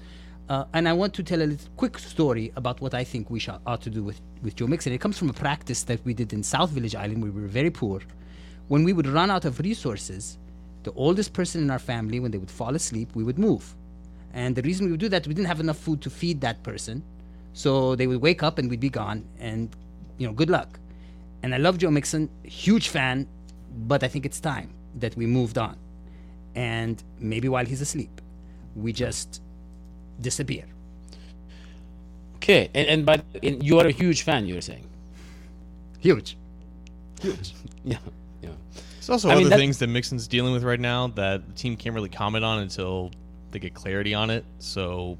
Uh, 0.48 0.64
and 0.72 0.88
I 0.88 0.94
want 0.94 1.12
to 1.14 1.22
tell 1.22 1.42
a 1.42 1.44
little 1.44 1.68
quick 1.76 1.98
story 1.98 2.52
about 2.56 2.80
what 2.80 2.94
I 2.94 3.04
think 3.04 3.28
we 3.28 3.38
should, 3.38 3.58
ought 3.66 3.82
to 3.82 3.90
do 3.90 4.02
with, 4.02 4.18
with 4.42 4.56
Joe 4.56 4.66
Mixon. 4.66 4.94
It 4.94 5.00
comes 5.00 5.18
from 5.18 5.28
a 5.28 5.34
practice 5.34 5.82
that 5.84 6.02
we 6.06 6.14
did 6.14 6.32
in 6.32 6.42
South 6.42 6.70
Village 6.70 6.94
Island, 6.94 7.22
where 7.22 7.30
we 7.30 7.42
were 7.42 7.48
very 7.48 7.70
poor. 7.70 8.00
When 8.68 8.82
we 8.82 8.94
would 8.94 9.06
run 9.06 9.30
out 9.30 9.44
of 9.44 9.60
resources, 9.60 10.38
the 10.82 10.92
oldest 10.92 11.32
person 11.32 11.62
in 11.62 11.70
our 11.70 11.78
family, 11.78 12.20
when 12.20 12.30
they 12.30 12.38
would 12.38 12.50
fall 12.50 12.74
asleep, 12.74 13.10
we 13.14 13.24
would 13.24 13.38
move. 13.38 13.74
And 14.32 14.54
the 14.54 14.62
reason 14.62 14.86
we 14.86 14.92
would 14.92 15.00
do 15.00 15.08
that, 15.08 15.26
we 15.26 15.34
didn't 15.34 15.48
have 15.48 15.60
enough 15.60 15.78
food 15.78 16.00
to 16.02 16.10
feed 16.10 16.40
that 16.42 16.62
person. 16.62 17.02
So 17.52 17.96
they 17.96 18.06
would 18.06 18.20
wake 18.20 18.42
up 18.42 18.58
and 18.58 18.70
we'd 18.70 18.80
be 18.80 18.90
gone. 18.90 19.24
And, 19.38 19.74
you 20.18 20.26
know, 20.26 20.32
good 20.32 20.50
luck. 20.50 20.78
And 21.42 21.54
I 21.54 21.58
love 21.58 21.78
Joe 21.78 21.90
Mixon, 21.90 22.28
huge 22.42 22.88
fan, 22.88 23.26
but 23.86 24.02
I 24.02 24.08
think 24.08 24.26
it's 24.26 24.40
time 24.40 24.70
that 24.96 25.16
we 25.16 25.26
moved 25.26 25.58
on. 25.58 25.76
And 26.54 27.02
maybe 27.18 27.48
while 27.48 27.64
he's 27.64 27.80
asleep, 27.80 28.20
we 28.74 28.92
just 28.92 29.40
disappear. 30.20 30.64
Okay, 32.36 32.70
and, 32.74 32.88
and 32.88 33.06
but 33.06 33.24
and 33.42 33.62
you 33.62 33.78
are 33.78 33.86
a 33.86 33.90
huge 33.90 34.22
fan, 34.22 34.46
you're 34.46 34.60
saying? 34.60 34.88
Huge. 35.98 36.36
Huge. 37.20 37.54
yeah. 37.84 37.98
There's 39.08 39.24
also 39.24 39.30
I 39.30 39.40
other 39.40 39.48
mean, 39.48 39.58
things 39.58 39.78
that 39.78 39.86
Mixon's 39.86 40.28
dealing 40.28 40.52
with 40.52 40.62
right 40.62 40.78
now 40.78 41.06
that 41.08 41.46
the 41.48 41.54
team 41.54 41.78
can't 41.78 41.94
really 41.94 42.10
comment 42.10 42.44
on 42.44 42.58
until 42.58 43.10
they 43.52 43.58
get 43.58 43.72
clarity 43.72 44.12
on 44.12 44.28
it. 44.28 44.44
So 44.58 45.16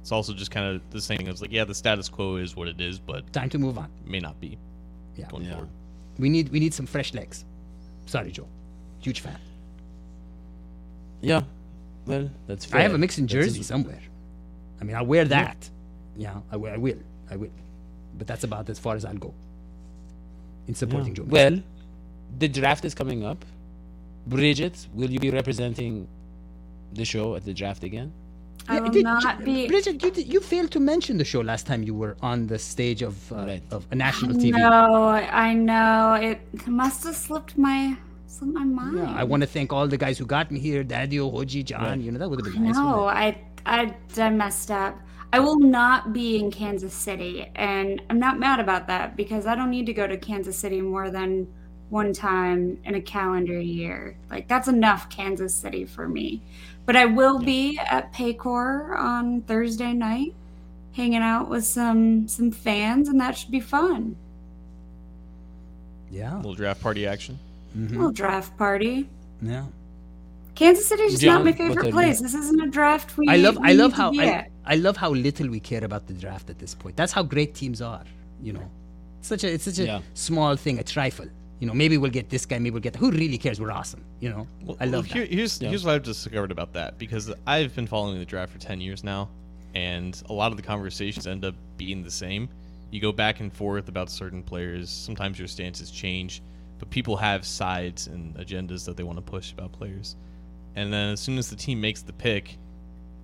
it's 0.00 0.10
also 0.10 0.32
just 0.32 0.50
kind 0.50 0.74
of 0.74 0.80
the 0.88 1.00
same 1.00 1.18
thing. 1.18 1.26
It's 1.26 1.42
like, 1.42 1.52
yeah, 1.52 1.64
the 1.64 1.74
status 1.74 2.08
quo 2.08 2.36
is 2.36 2.56
what 2.56 2.68
it 2.68 2.80
is, 2.80 2.98
but 2.98 3.30
time 3.30 3.50
to 3.50 3.58
move 3.58 3.76
on. 3.76 3.90
May 4.06 4.18
not 4.18 4.40
be. 4.40 4.56
Yeah. 5.14 5.28
Going 5.28 5.44
yeah. 5.44 5.52
Forward. 5.52 5.68
We 6.18 6.30
need 6.30 6.48
we 6.48 6.58
need 6.58 6.72
some 6.72 6.86
fresh 6.86 7.12
legs. 7.12 7.44
Sorry, 8.06 8.32
Joe. 8.32 8.48
Huge 9.00 9.20
fan. 9.20 9.38
Yeah. 11.20 11.42
Well, 12.06 12.30
that's 12.46 12.64
fair. 12.64 12.80
I 12.80 12.82
have 12.82 12.94
a 12.94 12.98
Mixon 12.98 13.26
jersey 13.26 13.62
somewhere. 13.62 14.00
I 14.80 14.84
mean, 14.84 14.96
I'll 14.96 15.04
wear 15.04 15.26
that. 15.26 15.68
Yeah, 16.16 16.40
I, 16.50 16.56
will. 16.56 16.72
I 16.72 16.78
will. 16.78 16.98
I 17.30 17.36
will. 17.36 17.50
But 18.16 18.26
that's 18.26 18.44
about 18.44 18.70
as 18.70 18.78
far 18.78 18.96
as 18.96 19.04
I'll 19.04 19.14
go 19.16 19.34
in 20.66 20.74
supporting 20.74 21.08
yeah. 21.08 21.14
Joe. 21.14 21.24
Mixon. 21.24 21.54
Well, 21.54 21.62
the 22.38 22.48
draft 22.48 22.84
is 22.84 22.94
coming 22.94 23.24
up. 23.24 23.44
Bridget, 24.26 24.86
will 24.94 25.10
you 25.10 25.18
be 25.18 25.30
representing 25.30 26.06
the 26.92 27.04
show 27.04 27.34
at 27.34 27.44
the 27.44 27.54
draft 27.54 27.82
again? 27.82 28.12
I 28.68 28.80
will 28.80 28.90
did, 28.90 29.04
not 29.04 29.44
be. 29.44 29.66
Bridget, 29.66 30.02
you, 30.02 30.12
you 30.24 30.40
failed 30.40 30.70
to 30.72 30.80
mention 30.80 31.18
the 31.18 31.24
show 31.24 31.40
last 31.40 31.66
time 31.66 31.82
you 31.82 31.94
were 31.94 32.16
on 32.22 32.46
the 32.46 32.58
stage 32.58 33.02
of 33.02 33.32
uh, 33.32 33.36
right. 33.36 33.62
of 33.72 33.86
a 33.90 33.94
national 33.96 34.36
TV. 34.36 34.52
No, 34.52 35.08
I 35.08 35.52
know 35.52 36.14
it 36.14 36.40
must 36.68 37.04
have 37.04 37.16
slipped 37.16 37.58
my 37.58 37.96
slipped 38.28 38.54
my 38.54 38.64
mind. 38.64 38.98
Yeah, 38.98 39.14
I 39.14 39.24
want 39.24 39.42
to 39.42 39.48
thank 39.48 39.72
all 39.72 39.88
the 39.88 39.96
guys 39.96 40.16
who 40.16 40.26
got 40.26 40.50
me 40.52 40.60
here, 40.60 40.84
Daddy, 40.84 41.18
Hoji, 41.18 41.64
John. 41.64 41.82
Right. 41.82 41.98
You 41.98 42.12
know 42.12 42.18
that 42.20 42.28
would 42.28 42.44
have 42.44 42.52
been 42.52 42.64
nice. 42.64 42.76
No, 42.76 43.06
I, 43.06 43.36
I 43.66 43.94
I 44.16 44.30
messed 44.30 44.70
up. 44.70 44.96
I 45.32 45.40
will 45.40 45.58
not 45.58 46.12
be 46.12 46.38
in 46.38 46.50
Kansas 46.50 46.94
City, 46.94 47.50
and 47.56 48.00
I'm 48.10 48.20
not 48.20 48.38
mad 48.38 48.60
about 48.60 48.86
that 48.88 49.16
because 49.16 49.46
I 49.46 49.56
don't 49.56 49.70
need 49.70 49.86
to 49.86 49.94
go 49.94 50.06
to 50.06 50.16
Kansas 50.16 50.56
City 50.56 50.80
more 50.80 51.10
than 51.10 51.48
one 51.92 52.14
time 52.14 52.78
in 52.84 52.94
a 52.94 53.00
calendar 53.00 53.60
year. 53.60 54.16
Like 54.30 54.48
that's 54.48 54.66
enough 54.66 55.10
Kansas 55.10 55.54
City 55.54 55.84
for 55.84 56.08
me. 56.08 56.40
But 56.86 56.96
I 56.96 57.04
will 57.04 57.38
be 57.38 57.78
at 57.78 58.12
Paycor 58.12 58.98
on 58.98 59.42
Thursday 59.42 59.92
night, 59.92 60.34
hanging 60.94 61.22
out 61.22 61.48
with 61.48 61.64
some 61.64 62.26
some 62.26 62.50
fans, 62.50 63.08
and 63.08 63.20
that 63.20 63.36
should 63.36 63.50
be 63.50 63.60
fun. 63.60 64.16
Yeah. 66.10 66.34
A 66.34 66.36
Little 66.36 66.54
draft 66.54 66.80
party 66.80 67.06
action. 67.06 67.38
Mm-hmm. 67.76 67.96
Little 67.96 68.10
draft 68.10 68.56
party. 68.56 69.08
Yeah. 69.42 69.66
Kansas 70.54 70.86
City 70.86 71.02
is 71.02 71.12
just 71.12 71.22
John, 71.22 71.36
not 71.36 71.44
my 71.44 71.52
favorite 71.52 71.92
place. 71.92 72.20
This 72.20 72.34
isn't 72.34 72.60
a 72.60 72.68
draft 72.68 73.16
we. 73.18 73.28
I 73.28 73.36
love. 73.36 73.56
We 73.58 73.68
I 73.68 73.72
love 73.72 73.92
how. 73.92 74.12
I, 74.18 74.48
I, 74.64 74.76
love 74.76 74.96
how 74.96 75.10
little 75.10 75.48
we 75.48 75.60
care 75.60 75.84
about 75.84 76.06
the 76.06 76.14
draft 76.14 76.50
at 76.50 76.58
this 76.58 76.74
point. 76.74 76.96
That's 76.96 77.12
how 77.12 77.22
great 77.22 77.54
teams 77.54 77.80
are. 77.80 78.04
You 78.42 78.54
know, 78.54 78.70
it's 79.18 79.28
such 79.28 79.44
a. 79.44 79.52
It's 79.52 79.64
such 79.64 79.78
a 79.78 79.86
yeah. 79.86 80.00
small 80.14 80.56
thing, 80.56 80.78
a 80.78 80.84
trifle. 80.84 81.28
You 81.62 81.68
know, 81.68 81.74
maybe 81.74 81.96
we'll 81.96 82.10
get 82.10 82.28
this 82.28 82.44
guy. 82.44 82.58
Maybe 82.58 82.72
we'll 82.72 82.80
get. 82.80 82.94
the, 82.94 82.98
Who 82.98 83.12
really 83.12 83.38
cares? 83.38 83.60
We're 83.60 83.70
awesome. 83.70 84.04
You 84.18 84.30
know, 84.30 84.46
well, 84.64 84.76
I 84.80 84.86
love. 84.86 85.06
Well, 85.06 85.24
here, 85.24 85.24
here's 85.24 85.62
yeah. 85.62 85.68
here's 85.68 85.84
what 85.84 85.94
I've 85.94 86.02
discovered 86.02 86.50
about 86.50 86.72
that 86.72 86.98
because 86.98 87.32
I've 87.46 87.74
been 87.76 87.86
following 87.86 88.18
the 88.18 88.24
draft 88.24 88.52
for 88.52 88.58
ten 88.58 88.80
years 88.80 89.04
now, 89.04 89.28
and 89.74 90.20
a 90.28 90.32
lot 90.32 90.50
of 90.50 90.56
the 90.56 90.62
conversations 90.64 91.28
end 91.28 91.44
up 91.44 91.54
being 91.76 92.02
the 92.02 92.10
same. 92.10 92.48
You 92.90 93.00
go 93.00 93.12
back 93.12 93.38
and 93.38 93.52
forth 93.52 93.88
about 93.88 94.10
certain 94.10 94.42
players. 94.42 94.90
Sometimes 94.90 95.38
your 95.38 95.46
stances 95.46 95.90
change, 95.90 96.42
but 96.80 96.90
people 96.90 97.16
have 97.16 97.46
sides 97.46 98.08
and 98.08 98.34
agendas 98.34 98.84
that 98.86 98.96
they 98.96 99.04
want 99.04 99.18
to 99.18 99.22
push 99.22 99.52
about 99.52 99.70
players 99.72 100.16
and 100.74 100.92
then 100.92 101.10
as 101.12 101.20
soon 101.20 101.38
as 101.38 101.50
the 101.50 101.56
team 101.56 101.80
makes 101.80 102.02
the 102.02 102.12
pick, 102.12 102.56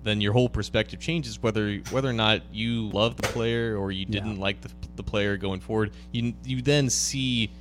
then 0.03 0.21
your 0.21 0.33
whole 0.33 0.49
perspective 0.49 0.99
changes 0.99 1.41
whether 1.41 1.77
whether 1.91 2.09
or 2.09 2.13
not 2.13 2.41
you 2.53 2.89
love 2.89 3.17
the 3.17 3.27
player 3.29 3.77
or 3.77 3.91
you 3.91 4.05
didn't 4.05 4.35
yeah. 4.35 4.41
like 4.41 4.61
the, 4.61 4.69
the 4.95 5.03
player 5.03 5.35
going 5.35 5.59
forward. 5.59 5.91
You 6.11 6.33
you 6.45 6.61
then 6.61 6.89
see 6.89 7.51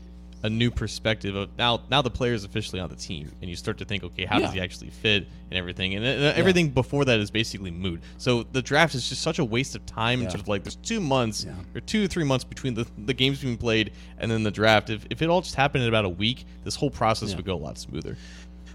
a 0.42 0.51
new 0.51 0.70
perspective 0.70 1.35
of 1.35 1.48
now 1.59 1.81
now 1.90 2.01
the 2.01 2.11
player 2.11 2.33
is 2.33 2.44
officially 2.44 2.81
on 2.81 2.88
the 2.88 2.96
team 2.96 3.31
and 3.40 3.51
you 3.51 3.57
start 3.57 3.79
to 3.79 3.85
think 3.85 4.05
okay 4.05 4.24
how 4.24 4.38
yeah. 4.38 4.46
does 4.46 4.55
he 4.55 4.61
actually 4.61 4.90
fit 4.90 5.27
and 5.51 5.59
everything 5.59 5.94
and 5.94 6.05
uh, 6.05 6.33
everything 6.37 6.66
yeah. 6.66 6.72
before 6.72 7.05
that 7.05 7.18
is 7.18 7.31
basically 7.31 7.70
moot 7.70 8.01
so 8.18 8.44
the 8.53 8.62
draft 8.62 8.94
is 8.94 9.09
just 9.09 9.22
such 9.22 9.38
a 9.38 9.44
waste 9.44 9.74
of 9.74 9.85
time 9.87 10.22
yeah. 10.22 10.29
sort 10.29 10.40
of 10.40 10.48
like 10.48 10.62
there's 10.62 10.77
two 10.77 11.01
months 11.01 11.46
or 11.74 11.81
two 11.81 12.05
or 12.05 12.07
three 12.07 12.24
months 12.24 12.44
between 12.44 12.74
the, 12.74 12.87
the 13.07 13.14
games 13.14 13.42
being 13.42 13.57
played 13.57 13.92
and 14.18 14.31
then 14.31 14.42
the 14.42 14.51
draft 14.51 14.90
if, 14.90 15.07
if 15.11 15.22
it 15.22 15.29
all 15.29 15.40
just 15.40 15.57
happened 15.57 15.83
in 15.83 15.88
about 15.88 16.05
a 16.05 16.09
week 16.09 16.44
this 16.64 16.77
whole 16.77 16.90
process 16.90 17.35
would 17.35 17.44
go 17.44 17.55
a 17.55 17.57
lot 17.57 17.77
smoother 17.77 18.16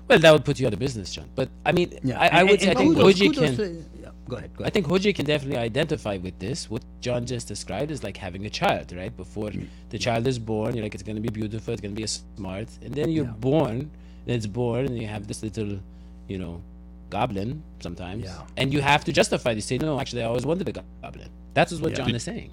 well, 0.07 0.19
that 0.19 0.31
would 0.31 0.45
put 0.45 0.59
you 0.59 0.67
out 0.67 0.73
of 0.73 0.79
business, 0.79 1.13
John. 1.13 1.29
But 1.35 1.49
I 1.65 1.71
mean, 1.71 1.97
yeah. 2.03 2.19
I, 2.19 2.39
I 2.39 2.43
would 2.43 2.61
say 2.61 2.71
I 2.71 2.73
think 2.73 2.95
Hoji 2.95 3.33
can. 3.33 3.55
To, 3.55 3.83
yeah. 4.01 4.09
Go 4.27 4.37
ahead, 4.37 4.55
go 4.55 4.63
ahead. 4.63 4.67
I 4.67 4.69
think 4.69 4.87
Hoji 4.87 5.13
can 5.15 5.25
definitely 5.25 5.57
identify 5.57 6.17
with 6.17 6.37
this. 6.39 6.69
What 6.69 6.83
John 7.01 7.25
just 7.25 7.47
described 7.47 7.91
is 7.91 8.03
like 8.03 8.17
having 8.17 8.45
a 8.45 8.49
child, 8.49 8.91
right? 8.93 9.15
Before 9.15 9.49
mm. 9.49 9.67
the 9.89 9.99
child 9.99 10.27
is 10.27 10.39
born, 10.39 10.75
you're 10.75 10.83
like, 10.83 10.93
it's 10.93 11.03
going 11.03 11.15
to 11.15 11.21
be 11.21 11.29
beautiful, 11.29 11.73
it's 11.73 11.81
going 11.81 11.93
to 11.93 11.99
be 11.99 12.03
a 12.03 12.07
smart, 12.07 12.67
and 12.81 12.93
then 12.93 13.09
you're 13.09 13.25
yeah. 13.25 13.31
born, 13.31 13.91
and 14.25 14.35
it's 14.35 14.47
born, 14.47 14.85
and 14.85 14.97
you 14.97 15.07
have 15.07 15.27
this 15.27 15.43
little, 15.43 15.79
you 16.27 16.37
know, 16.37 16.61
goblin 17.09 17.61
sometimes, 17.79 18.23
yeah. 18.23 18.41
and 18.57 18.73
you 18.73 18.81
have 18.81 19.03
to 19.05 19.11
justify 19.11 19.53
this. 19.53 19.65
Say, 19.65 19.77
no, 19.77 19.99
actually, 19.99 20.23
I 20.23 20.25
always 20.25 20.45
wanted 20.45 20.67
a 20.69 20.71
goblin. 21.01 21.29
That's 21.53 21.73
what 21.73 21.91
yeah. 21.91 21.97
John 21.97 22.07
did, 22.07 22.15
is 22.15 22.23
saying. 22.23 22.51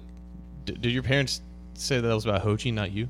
Did, 0.65 0.81
did 0.81 0.91
your 0.91 1.03
parents 1.03 1.41
say 1.73 1.99
that 2.01 2.13
was 2.13 2.25
about 2.25 2.43
Hoji, 2.43 2.73
not 2.73 2.91
you? 2.91 3.07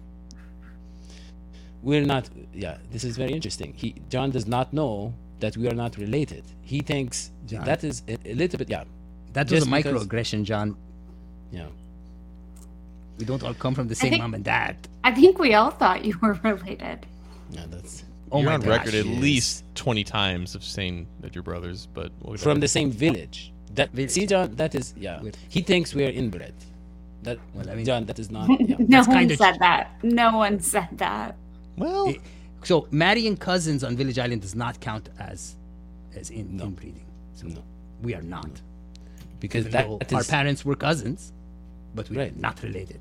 We're 1.82 2.06
not 2.06 2.30
yeah 2.54 2.78
this 2.92 3.04
is 3.04 3.18
very 3.18 3.34
interesting. 3.34 3.74
He 3.74 3.96
john 4.10 4.32
does 4.32 4.48
not 4.48 4.74
know 4.74 5.14
that 5.40 5.58
we 5.58 5.68
are 5.68 5.74
not 5.74 5.98
related. 5.98 6.44
He 6.62 6.80
thinks 6.82 7.32
john, 7.46 7.66
that 7.66 7.84
is 7.84 8.04
a, 8.08 8.18
a, 8.26 8.34
little 8.34 8.58
bit 8.58 8.70
yeah. 8.70 8.84
That 9.34 9.52
was 9.52 9.64
a 9.64 9.66
microaggression 9.66 10.44
john. 10.44 10.76
Yeah. 11.52 11.68
We 13.18 13.26
don't 13.26 13.44
all 13.44 13.54
come 13.54 13.76
from 13.76 13.88
the 13.88 13.96
same 13.96 14.12
think, 14.12 14.22
mom 14.22 14.34
and 14.34 14.44
dad. 14.44 14.76
I 15.04 15.12
think 15.14 15.38
we 15.38 15.54
all 15.54 15.72
thought 15.72 16.06
you 16.06 16.18
were 16.22 16.34
related. 16.44 17.06
Yeah 17.50 17.66
that's 17.70 18.04
oh 18.32 18.42
you're 18.42 18.52
on 18.52 18.62
gosh, 18.62 18.70
record 18.70 18.96
at 18.96 19.06
least 19.06 19.64
20 19.76 20.04
times 20.04 20.56
of 20.56 20.64
saying 20.64 21.08
that 21.20 21.36
you're 21.36 21.44
brothers 21.44 21.88
but 21.94 22.12
we'll 22.22 22.38
from 22.38 22.60
the 22.60 22.68
same 22.68 22.92
village. 22.92 23.52
That 23.76 23.92
village. 23.92 24.12
see 24.12 24.26
john 24.26 24.56
that 24.56 24.76
is 24.76 24.94
yeah. 24.98 25.22
With, 25.22 25.38
he 25.50 25.62
thinks 25.62 25.96
we're 25.96 26.10
inbred. 26.10 26.54
That 27.24 27.38
well, 27.54 27.70
I 27.70 27.76
mean, 27.76 27.86
John, 27.86 28.06
that 28.06 28.20
is 28.20 28.32
not. 28.32 28.50
Yeah. 28.60 28.78
no 28.80 29.04
one 29.04 29.30
said 29.36 29.58
that. 29.60 29.92
No 30.04 30.38
one 30.38 30.60
said 30.60 30.90
that. 30.94 31.36
Well, 31.82 32.10
it, 32.10 32.22
so 32.64 32.88
marrying 32.92 33.38
cousins 33.38 33.84
on 33.84 33.96
Village 33.96 34.20
Island 34.20 34.42
does 34.42 34.56
not 34.56 34.80
count 34.80 35.10
as 35.20 35.56
as 36.16 36.30
in, 36.30 36.58
no. 36.58 36.66
inbreeding. 36.66 37.06
So 37.34 37.48
no, 37.48 37.64
we 38.02 38.16
are 38.16 38.22
not 38.22 38.50
because 39.40 39.66
that, 39.70 39.88
that 40.00 40.14
our 40.14 40.24
parents 40.24 40.64
were 40.64 40.76
cousins, 40.76 41.34
but 41.96 42.10
we're 42.10 42.32
not 42.36 42.62
related. 42.62 43.00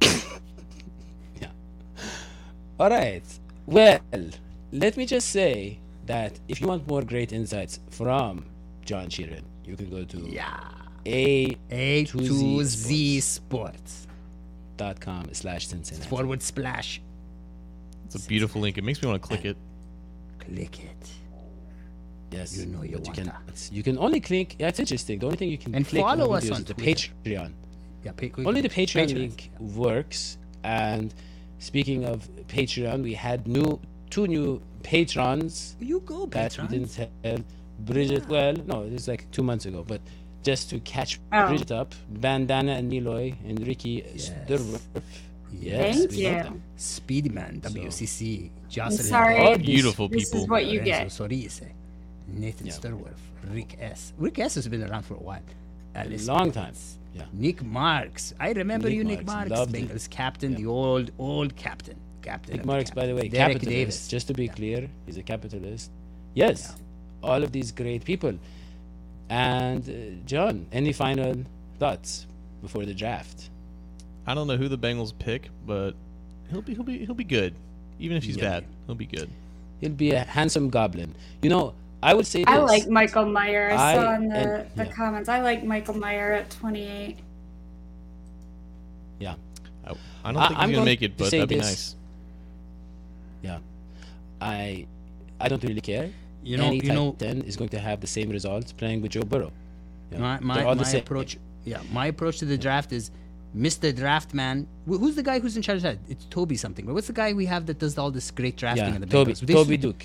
yeah. 1.40 1.48
All 2.78 2.90
right. 2.90 3.24
Well, 3.66 3.98
let 4.72 4.96
me 4.96 5.04
just 5.04 5.30
say 5.30 5.78
that 6.06 6.38
if 6.48 6.60
you 6.60 6.66
want 6.68 6.86
more 6.86 7.02
great 7.02 7.32
insights 7.32 7.80
from 7.90 8.46
John 8.84 9.06
Sheeran, 9.06 9.42
you 9.64 9.76
can 9.76 9.90
go 9.90 10.04
to 10.04 10.18
yeah 10.18 10.60
a 11.06 11.56
a 11.70 12.04
to 12.04 12.18
z, 12.22 12.64
z 12.64 13.20
sports 13.20 14.06
dot 14.76 15.00
com 15.00 15.32
slash 15.32 15.66
Cincinnati 15.66 16.08
forward 16.08 16.42
splash 16.42 17.00
it's 18.14 18.24
a 18.24 18.28
beautiful 18.28 18.60
link. 18.60 18.78
It 18.78 18.84
makes 18.84 19.02
me 19.02 19.08
want 19.08 19.22
to 19.22 19.28
click 19.28 19.44
it. 19.44 19.56
Click 20.38 20.80
it. 20.80 21.10
Yes, 22.30 22.56
you 22.56 22.66
know 22.66 22.82
you, 22.82 23.00
you 23.04 23.12
can. 23.12 23.32
You 23.70 23.82
can 23.82 23.98
only 23.98 24.20
click. 24.20 24.56
Yeah, 24.58 24.68
it's 24.68 24.80
interesting. 24.80 25.18
The 25.18 25.26
only 25.26 25.36
thing 25.36 25.50
you 25.50 25.58
can 25.58 25.74
and 25.74 25.86
click 25.86 26.02
follow 26.02 26.32
us 26.32 26.50
on 26.50 26.64
the 26.64 26.74
Twitter. 26.74 27.10
Patreon. 27.24 27.52
Yeah, 28.04 28.12
pay, 28.12 28.32
only 28.38 28.60
the 28.60 28.68
Patreon, 28.68 29.08
Patreon 29.08 29.14
link 29.14 29.50
works. 29.58 30.38
And 30.64 31.12
speaking 31.58 32.04
of 32.04 32.28
Patreon, 32.48 33.02
we 33.02 33.14
had 33.14 33.46
new 33.46 33.80
two 34.10 34.26
new 34.26 34.62
patrons. 34.82 35.76
You 35.80 36.00
go, 36.00 36.26
that 36.26 36.58
we 36.58 36.68
didn't 36.68 36.88
tell 36.88 37.44
Bridget. 37.80 38.22
Yeah. 38.22 38.28
Well, 38.28 38.54
no, 38.66 38.82
it 38.84 38.92
was 38.92 39.08
like 39.08 39.30
two 39.30 39.42
months 39.42 39.66
ago, 39.66 39.84
but 39.86 40.00
just 40.42 40.70
to 40.70 40.80
catch 40.80 41.20
oh. 41.32 41.48
Bridget 41.48 41.72
up, 41.72 41.94
Bandana 42.08 42.72
and 42.72 42.90
Niloy 42.90 43.34
and 43.46 43.66
Ricky 43.66 44.04
yes. 44.14 44.30
Yes, 45.52 45.96
Thank 45.96 46.12
you. 46.12 46.62
Speedman, 46.76 47.60
WCC, 47.60 48.50
Jocelyn. 48.68 49.02
Sorry, 49.02 49.58
beautiful 49.58 50.08
this, 50.08 50.24
people. 50.24 50.38
This 50.38 50.42
is 50.42 50.48
what 50.48 50.66
you 50.66 50.80
Lorenzo 50.80 50.84
get. 50.84 51.12
Sorise, 51.12 51.62
Nathan 52.26 52.66
yeah. 52.66 52.72
Sturworth, 52.72 53.18
Rick 53.50 53.76
S. 53.80 54.12
Rick 54.18 54.38
S 54.38 54.54
has 54.56 54.68
been 54.68 54.82
around 54.82 55.04
for 55.04 55.14
a 55.14 55.18
while. 55.18 55.42
Alice 55.94 56.28
a 56.28 56.32
long 56.32 56.52
time. 56.52 56.74
Yeah. 57.14 57.24
Nick 57.32 57.62
Marks. 57.64 58.34
I 58.38 58.52
remember 58.52 58.88
Nick 58.88 58.96
you, 58.96 59.04
Nick 59.04 59.26
Marks. 59.26 59.50
Marks 59.50 59.72
Bengals 59.72 60.06
it. 60.06 60.10
captain, 60.10 60.52
yeah. 60.52 60.58
the 60.58 60.66
old, 60.66 61.10
old 61.18 61.56
captain. 61.56 61.98
Captain. 62.22 62.56
Nick 62.56 62.66
Marks, 62.66 62.90
by 62.90 63.06
the 63.06 63.14
way, 63.14 63.28
Derek 63.28 63.54
capitalist. 63.54 63.68
Davis. 63.68 64.08
Just 64.08 64.26
to 64.28 64.34
be 64.34 64.46
yeah. 64.46 64.52
clear, 64.52 64.90
he's 65.06 65.16
a 65.16 65.22
capitalist. 65.22 65.90
Yes, 66.34 66.76
all 67.22 67.42
of 67.42 67.52
these 67.52 67.72
great 67.72 68.04
people. 68.04 68.38
And 69.30 69.88
uh, 69.88 70.26
John, 70.26 70.66
any 70.72 70.92
final 70.92 71.34
thoughts 71.78 72.26
before 72.62 72.84
the 72.84 72.94
draft? 72.94 73.50
I 74.28 74.34
don't 74.34 74.46
know 74.46 74.58
who 74.58 74.68
the 74.68 74.76
Bengals 74.76 75.14
pick, 75.18 75.48
but 75.66 75.92
he'll 76.50 76.60
be 76.60 76.74
he'll 76.74 76.84
be 76.84 76.98
he'll 77.06 77.14
be 77.14 77.24
good. 77.24 77.54
Even 77.98 78.18
if 78.18 78.24
he's 78.24 78.36
yeah. 78.36 78.50
bad, 78.50 78.64
he'll 78.86 78.94
be 78.94 79.06
good. 79.06 79.30
He'll 79.80 79.90
be 79.90 80.10
a 80.12 80.22
handsome 80.22 80.68
goblin. 80.68 81.14
You 81.40 81.48
know, 81.48 81.72
I 82.02 82.12
would 82.12 82.26
say 82.26 82.44
this. 82.44 82.54
I 82.54 82.58
like 82.58 82.88
Michael 82.88 83.24
Mayer. 83.24 83.70
I, 83.72 83.74
I 83.74 83.94
saw 83.94 84.14
in 84.16 84.28
the, 84.28 84.36
and, 84.36 84.70
the 84.76 84.84
yeah. 84.84 84.92
comments. 84.92 85.30
I 85.30 85.40
like 85.40 85.64
Michael 85.64 85.96
Mayer 85.96 86.34
at 86.34 86.50
28. 86.50 87.16
Yeah. 89.18 89.34
I, 89.86 89.94
I 90.24 90.32
don't 90.32 90.46
think 90.46 90.58
I, 90.60 90.66
he's 90.66 90.76
gonna 90.76 90.84
make 90.84 91.02
it, 91.02 91.16
but 91.16 91.30
that'd 91.30 91.48
be 91.48 91.54
this. 91.54 91.64
nice. 91.64 91.96
Yeah. 93.42 93.58
I 94.42 94.86
I 95.40 95.48
don't 95.48 95.64
really 95.64 95.80
care. 95.80 96.10
You 96.42 96.58
know, 96.58 96.66
Any 96.66 96.80
you 96.84 96.92
know, 96.92 97.16
ten 97.18 97.40
is 97.42 97.56
going 97.56 97.70
to 97.70 97.78
have 97.78 98.02
the 98.02 98.06
same 98.06 98.28
results 98.28 98.72
playing 98.72 99.00
with 99.00 99.12
Joe 99.12 99.22
Burrow. 99.22 99.52
Yeah. 100.12 100.18
My 100.18 100.40
my, 100.40 100.74
my 100.74 100.90
approach. 100.90 101.38
Yeah, 101.64 101.80
my 101.92 102.06
approach 102.06 102.38
to 102.40 102.44
the 102.44 102.58
draft 102.58 102.92
is 102.92 103.10
Mr. 103.58 103.92
Draftman. 103.92 104.66
Who's 104.86 105.16
the 105.16 105.22
guy 105.22 105.40
who's 105.40 105.56
in 105.56 105.62
charge 105.62 105.78
of 105.78 105.82
that? 105.82 105.98
It's 106.08 106.24
Toby 106.26 106.56
something. 106.56 106.86
But 106.86 106.94
what's 106.94 107.08
the 107.08 107.12
guy 107.12 107.32
we 107.32 107.46
have 107.46 107.66
that 107.66 107.78
does 107.78 107.98
all 107.98 108.10
this 108.10 108.30
great 108.30 108.56
drafting 108.56 108.86
yeah, 108.86 108.94
in 108.94 109.00
the 109.00 109.06
Toby, 109.06 109.32
Bengals? 109.32 109.52
Toby 109.52 109.76
Duke. 109.76 110.04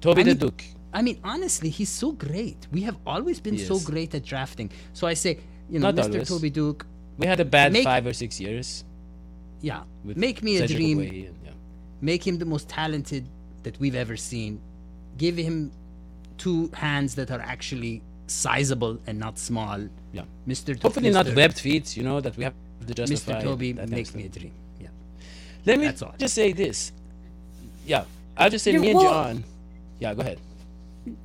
Toby 0.00 0.20
I 0.20 0.24
the 0.24 0.30
mean, 0.30 0.38
Duke. 0.38 0.64
I 0.92 1.02
mean, 1.02 1.20
honestly, 1.24 1.70
he's 1.70 1.88
so 1.88 2.12
great. 2.12 2.66
We 2.70 2.82
have 2.82 2.96
always 3.06 3.40
been 3.40 3.58
so 3.58 3.78
great 3.80 4.14
at 4.14 4.24
drafting. 4.24 4.70
So 4.92 5.06
I 5.06 5.14
say, 5.14 5.40
you 5.68 5.80
know, 5.80 5.90
Not 5.90 5.96
Mr. 5.96 6.12
Always. 6.12 6.28
Toby 6.28 6.50
Duke. 6.50 6.86
We 7.18 7.26
had 7.26 7.40
a 7.40 7.44
bad 7.44 7.72
make, 7.72 7.84
five 7.84 8.06
or 8.06 8.12
six 8.12 8.40
years. 8.40 8.84
Yeah. 9.60 9.82
Make 10.04 10.42
me 10.42 10.58
a 10.58 10.68
dream. 10.68 11.00
And, 11.00 11.12
yeah. 11.12 11.50
Make 12.00 12.24
him 12.24 12.38
the 12.38 12.44
most 12.44 12.68
talented 12.68 13.28
that 13.64 13.78
we've 13.80 13.96
ever 13.96 14.16
seen. 14.16 14.60
Give 15.16 15.36
him 15.36 15.72
two 16.38 16.70
hands 16.72 17.16
that 17.16 17.32
are 17.32 17.40
actually 17.40 18.02
sizable 18.28 18.98
and 19.06 19.18
not 19.18 19.38
small. 19.38 19.80
Yeah, 20.12 20.22
Mr. 20.46 20.80
Hopefully 20.80 21.10
Mr. 21.10 21.12
not 21.14 21.34
webbed 21.34 21.58
feet. 21.58 21.96
You 21.96 22.04
know 22.04 22.20
that 22.20 22.36
we 22.36 22.44
have 22.44 22.54
to 22.88 22.94
justify. 22.94 23.40
Mr. 23.40 23.42
Toby 23.42 23.72
makes 23.74 24.14
me 24.14 24.24
a 24.26 24.28
dream. 24.28 24.52
Yeah. 24.80 24.88
Let 25.66 25.78
me 25.78 25.86
That's 25.86 26.02
all. 26.02 26.14
just 26.18 26.34
say 26.34 26.52
this. 26.52 26.92
Yeah, 27.86 28.04
I'll 28.36 28.50
just 28.50 28.64
say 28.64 28.72
You're, 28.72 28.80
me 28.80 28.90
and 28.90 28.98
well, 28.98 29.12
John. 29.12 29.44
Yeah, 29.98 30.14
go 30.14 30.20
ahead. 30.20 30.38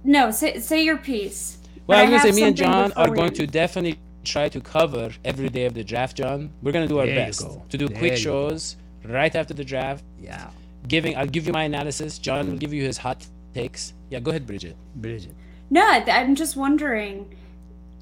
No, 0.03 0.31
say 0.31 0.59
say 0.59 0.83
your 0.83 0.97
piece. 0.97 1.57
Well, 1.87 1.99
I'm 1.99 2.09
gonna 2.09 2.21
say 2.21 2.31
me 2.31 2.43
and 2.43 2.55
John 2.55 2.91
are 2.93 3.09
going 3.09 3.33
to 3.33 3.45
definitely 3.45 3.99
try 4.23 4.47
to 4.49 4.61
cover 4.61 5.11
every 5.25 5.49
day 5.49 5.65
of 5.65 5.73
the 5.73 5.83
draft, 5.83 6.17
John. 6.17 6.51
We're 6.61 6.71
gonna 6.71 6.87
do 6.87 6.99
our 6.99 7.05
there 7.05 7.25
best 7.25 7.45
to 7.69 7.77
do 7.77 7.87
there 7.87 7.97
quick 7.97 8.17
shows 8.17 8.77
go. 9.05 9.13
right 9.13 9.35
after 9.35 9.53
the 9.53 9.65
draft. 9.65 10.03
Yeah. 10.19 10.49
Giving, 10.87 11.15
I'll 11.15 11.27
give 11.27 11.47
you 11.47 11.53
my 11.53 11.63
analysis. 11.63 12.17
John 12.19 12.49
will 12.49 12.57
give 12.57 12.73
you 12.73 12.83
his 12.83 12.97
hot 12.97 13.25
takes. 13.53 13.93
Yeah, 14.09 14.19
go 14.19 14.31
ahead, 14.31 14.45
Bridget. 14.45 14.75
Bridget. 14.95 15.33
No, 15.69 15.85
I'm 15.85 16.35
just 16.35 16.55
wondering. 16.55 17.35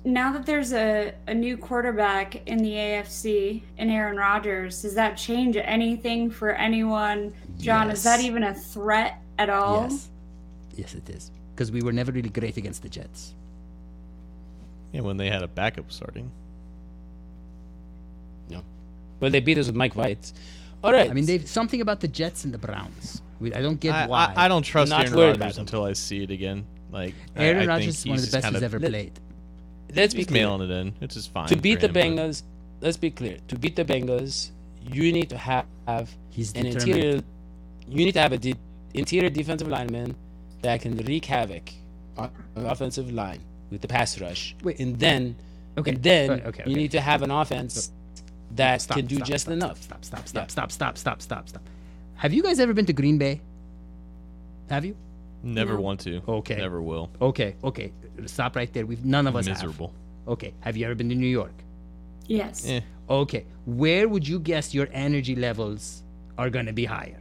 Now 0.03 0.31
that 0.33 0.45
there's 0.45 0.73
a, 0.73 1.13
a 1.27 1.33
new 1.33 1.57
quarterback 1.57 2.47
in 2.47 2.57
the 2.57 2.71
AFC 2.71 3.61
in 3.77 3.89
Aaron 3.89 4.17
Rodgers, 4.17 4.81
does 4.81 4.95
that 4.95 5.15
change 5.15 5.57
anything 5.57 6.29
for 6.29 6.51
anyone? 6.51 7.33
John, 7.59 7.87
yes. 7.87 7.97
is 7.97 8.03
that 8.03 8.21
even 8.21 8.43
a 8.43 8.53
threat 8.53 9.21
at 9.37 9.49
all? 9.49 9.83
Yes, 9.83 10.09
yes 10.75 10.93
it 10.95 11.09
is. 11.09 11.31
Because 11.53 11.71
we 11.71 11.81
were 11.81 11.93
never 11.93 12.11
really 12.11 12.29
great 12.29 12.57
against 12.57 12.81
the 12.81 12.89
Jets. 12.89 13.35
Yeah, 14.91 15.01
when 15.01 15.17
they 15.17 15.29
had 15.29 15.43
a 15.43 15.47
backup 15.47 15.91
starting. 15.91 16.31
No. 18.49 18.63
Well, 19.19 19.29
they 19.29 19.39
beat 19.39 19.57
us 19.57 19.67
with 19.67 19.75
Mike 19.75 19.95
White. 19.95 20.33
All 20.83 20.91
right. 20.91 21.09
I 21.09 21.13
mean, 21.13 21.25
they've 21.25 21.47
something 21.47 21.79
about 21.79 21.99
the 21.99 22.07
Jets 22.07 22.43
and 22.43 22.53
the 22.53 22.57
Browns. 22.57 23.21
We, 23.39 23.53
I 23.53 23.61
don't 23.61 23.79
get 23.79 23.93
I, 23.93 24.07
why. 24.07 24.33
I, 24.35 24.45
I 24.45 24.47
don't 24.47 24.63
trust 24.63 24.91
Aaron 24.91 25.13
Rodgers 25.13 25.59
until 25.59 25.83
I 25.83 25.93
see 25.93 26.23
it 26.23 26.31
again. 26.31 26.65
Like 26.91 27.13
Aaron 27.35 27.67
Rodgers 27.67 27.99
is 27.99 28.05
one 28.05 28.17
of 28.17 28.25
the 28.25 28.37
best 28.37 28.47
who's 28.47 28.63
ever 28.63 28.79
played. 28.79 29.19
Let's 29.93 30.13
be 30.13 30.25
clear. 30.25 30.47
mailing 30.47 30.69
it 30.69 30.73
in. 30.73 30.93
It's 31.01 31.15
just 31.15 31.31
fine. 31.31 31.47
To 31.47 31.55
beat 31.55 31.79
the 31.79 31.89
Bengals, 31.89 32.43
but... 32.79 32.85
let's 32.85 32.97
be 32.97 33.11
clear. 33.11 33.37
To 33.49 33.57
beat 33.57 33.75
the 33.75 33.85
Bengals, 33.85 34.51
you 34.81 35.11
need 35.11 35.29
to 35.29 35.37
have, 35.37 35.65
have 35.87 36.09
He's 36.29 36.53
an 36.53 36.63
determined. 36.63 36.89
interior. 36.89 37.21
You 37.87 38.05
need 38.05 38.13
to 38.13 38.21
have 38.21 38.31
a 38.31 38.37
de- 38.37 38.55
interior 38.93 39.29
defensive 39.29 39.67
lineman 39.67 40.15
that 40.61 40.81
can 40.81 40.97
wreak 40.97 41.25
havoc 41.25 41.71
on 42.17 42.31
an 42.55 42.65
offensive 42.65 43.11
line 43.11 43.41
with 43.69 43.81
the 43.81 43.87
pass 43.87 44.19
rush. 44.19 44.55
Wait, 44.63 44.79
and 44.79 44.97
then, 44.99 45.35
okay, 45.77 45.91
and 45.91 46.03
then 46.03 46.31
okay, 46.31 46.47
okay, 46.47 46.63
you 46.65 46.75
need 46.75 46.91
to 46.91 47.01
have 47.01 47.21
an 47.21 47.31
offense 47.31 47.91
that 48.55 48.81
stop, 48.81 48.97
can 48.97 49.05
do 49.05 49.15
stop, 49.15 49.27
just 49.27 49.45
stop, 49.45 49.53
enough. 49.53 49.81
Stop! 49.81 50.05
Stop! 50.05 50.27
Stop! 50.27 50.43
Yeah. 50.43 50.47
Stop! 50.47 50.71
Stop! 50.71 50.97
Stop! 50.97 51.21
Stop! 51.21 51.49
Stop! 51.49 51.63
Have 52.15 52.33
you 52.33 52.43
guys 52.43 52.59
ever 52.59 52.73
been 52.73 52.85
to 52.85 52.93
Green 52.93 53.17
Bay? 53.17 53.41
Have 54.69 54.85
you? 54.85 54.95
Never 55.43 55.73
no. 55.73 55.81
want 55.81 55.99
to. 56.01 56.21
Okay. 56.27 56.55
Never 56.55 56.81
will. 56.81 57.09
Okay. 57.21 57.55
Okay. 57.63 57.93
Stop 58.25 58.55
right 58.55 58.71
there. 58.73 58.85
We've 58.85 59.03
none 59.05 59.27
of 59.27 59.35
us 59.35 59.47
miserable. 59.47 59.87
Have. 59.87 60.33
Okay. 60.33 60.53
Have 60.59 60.77
you 60.77 60.85
ever 60.85 60.95
been 60.95 61.09
to 61.09 61.15
New 61.15 61.27
York? 61.27 61.53
Yes. 62.27 62.67
Eh. 62.67 62.81
Okay. 63.09 63.45
Where 63.65 64.07
would 64.07 64.27
you 64.27 64.39
guess 64.39 64.73
your 64.73 64.87
energy 64.91 65.35
levels 65.35 66.03
are 66.37 66.49
going 66.49 66.67
to 66.67 66.73
be 66.73 66.85
higher? 66.85 67.19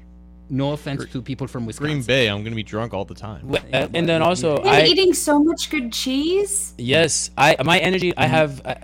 No 0.51 0.73
offense 0.73 1.05
Gr- 1.05 1.13
to 1.13 1.23
people 1.23 1.47
from 1.47 1.65
Wisconsin. 1.65 1.95
Green 1.95 2.03
Bay, 2.03 2.27
I'm 2.29 2.43
going 2.43 2.51
to 2.53 2.57
be 2.57 2.65
drunk 2.65 2.93
all 2.93 3.05
the 3.05 3.15
time. 3.15 3.47
Well, 3.49 3.63
uh, 3.73 3.89
and 3.95 4.09
then 4.09 4.21
also, 4.21 4.57
I 4.57 4.83
eating 4.83 5.15
so 5.15 5.43
much 5.43 5.71
good 5.71 5.93
cheese. 5.93 6.75
Yes, 6.77 7.31
I 7.39 7.57
my 7.65 7.79
energy. 7.79 8.13
I 8.17 8.27
have. 8.27 8.61
I, 8.67 8.77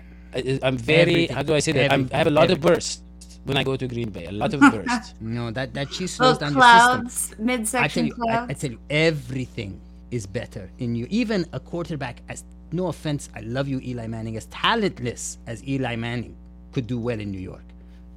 am 0.62 0.78
very. 0.78 1.00
Everything. 1.00 1.36
How 1.36 1.42
do 1.42 1.54
I 1.54 1.58
say 1.58 1.72
that? 1.72 1.92
i 1.92 1.96
have 2.16 2.28
a 2.28 2.30
lot 2.30 2.44
everything. 2.44 2.52
of 2.52 2.60
bursts 2.60 3.02
when 3.46 3.56
I 3.56 3.64
go 3.64 3.76
to 3.76 3.86
Green 3.86 4.10
Bay. 4.10 4.26
A 4.26 4.32
lot 4.32 4.52
of 4.52 4.60
bursts. 4.72 5.14
no, 5.20 5.50
that 5.50 5.72
that 5.74 5.90
cheese 5.90 6.12
slows 6.12 6.38
down 6.38 6.54
clouds, 6.54 7.02
your 7.02 7.10
system. 7.10 7.46
midsection 7.46 8.06
I 8.06 8.08
tell 8.08 8.26
you, 8.26 8.32
I, 8.32 8.46
I, 8.50 8.52
tell 8.52 8.70
you, 8.70 8.80
everything 8.90 9.80
is 10.10 10.26
better 10.26 10.70
in 10.78 10.94
you. 10.94 11.06
Even 11.10 11.46
a 11.52 11.60
quarterback, 11.60 12.22
as 12.28 12.44
no 12.72 12.88
offense, 12.88 13.28
I 13.34 13.40
love 13.40 13.68
you, 13.68 13.80
Eli 13.80 14.06
Manning, 14.06 14.36
as 14.36 14.46
talentless 14.46 15.38
as 15.46 15.66
Eli 15.66 15.96
Manning 15.96 16.36
could 16.72 16.86
do 16.86 16.98
well 16.98 17.20
in 17.20 17.30
New 17.30 17.40
York. 17.40 17.64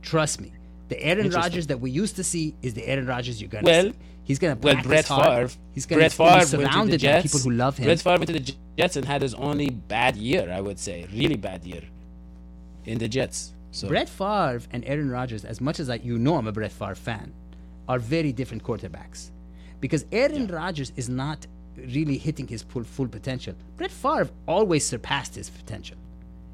Trust 0.02 0.42
me. 0.42 0.52
The 0.90 1.02
Aaron 1.04 1.30
Rodgers 1.30 1.68
that 1.68 1.80
we 1.80 1.92
used 1.92 2.16
to 2.16 2.24
see 2.24 2.56
is 2.64 2.74
the 2.74 2.86
Aaron 2.88 3.06
Rodgers 3.06 3.40
you're 3.40 3.50
gonna 3.50 3.64
well, 3.66 3.84
see. 3.84 3.94
He's 4.24 4.40
gonna 4.40 4.58
well, 4.62 4.82
Brett 4.82 5.08
hard. 5.08 5.52
Favre. 5.52 5.62
He's 5.74 5.86
gonna 5.86 6.00
Brett 6.00 6.12
Favre 6.12 6.40
be 6.40 6.46
surrounded 6.46 7.02
by 7.02 7.22
people 7.22 7.40
who 7.40 7.52
love 7.52 7.78
him. 7.78 7.86
Brett 7.86 8.00
Favre 8.00 8.18
went 8.18 8.28
to 8.28 8.34
the 8.34 8.56
Jets 8.78 8.96
and 8.96 9.06
had 9.06 9.22
his 9.22 9.34
only 9.36 9.70
bad 9.70 10.16
year, 10.16 10.52
I 10.52 10.62
would 10.62 10.80
say, 10.80 11.08
really 11.14 11.36
bad 11.36 11.64
year 11.64 11.84
in 12.86 12.98
the 12.98 13.08
Jets. 13.08 13.54
So. 13.72 13.88
Brett 13.88 14.10
Favre 14.10 14.62
and 14.72 14.84
Aaron 14.86 15.10
Rodgers, 15.10 15.46
as 15.46 15.62
much 15.62 15.80
as 15.80 15.90
I, 15.90 15.96
you 15.96 16.18
know 16.18 16.38
I'm 16.38 16.48
a 16.48 16.52
Brett 16.52 16.72
Favre 16.72 16.96
fan, 16.96 17.34
are 17.88 18.00
very 18.00 18.32
different 18.32 18.64
quarterbacks. 18.64 19.32
Because 19.80 20.06
Aaron 20.12 20.48
yeah. 20.48 20.56
Rodgers 20.56 20.92
is 20.96 21.10
not 21.10 21.46
really 21.76 22.18
hitting 22.18 22.48
his 22.48 22.64
full, 22.64 22.84
full 22.84 23.08
potential. 23.08 23.56
Brett 23.78 23.92
Favre 23.92 24.30
always 24.48 24.86
surpassed 24.86 25.36
his 25.36 25.50
potential. 25.50 25.98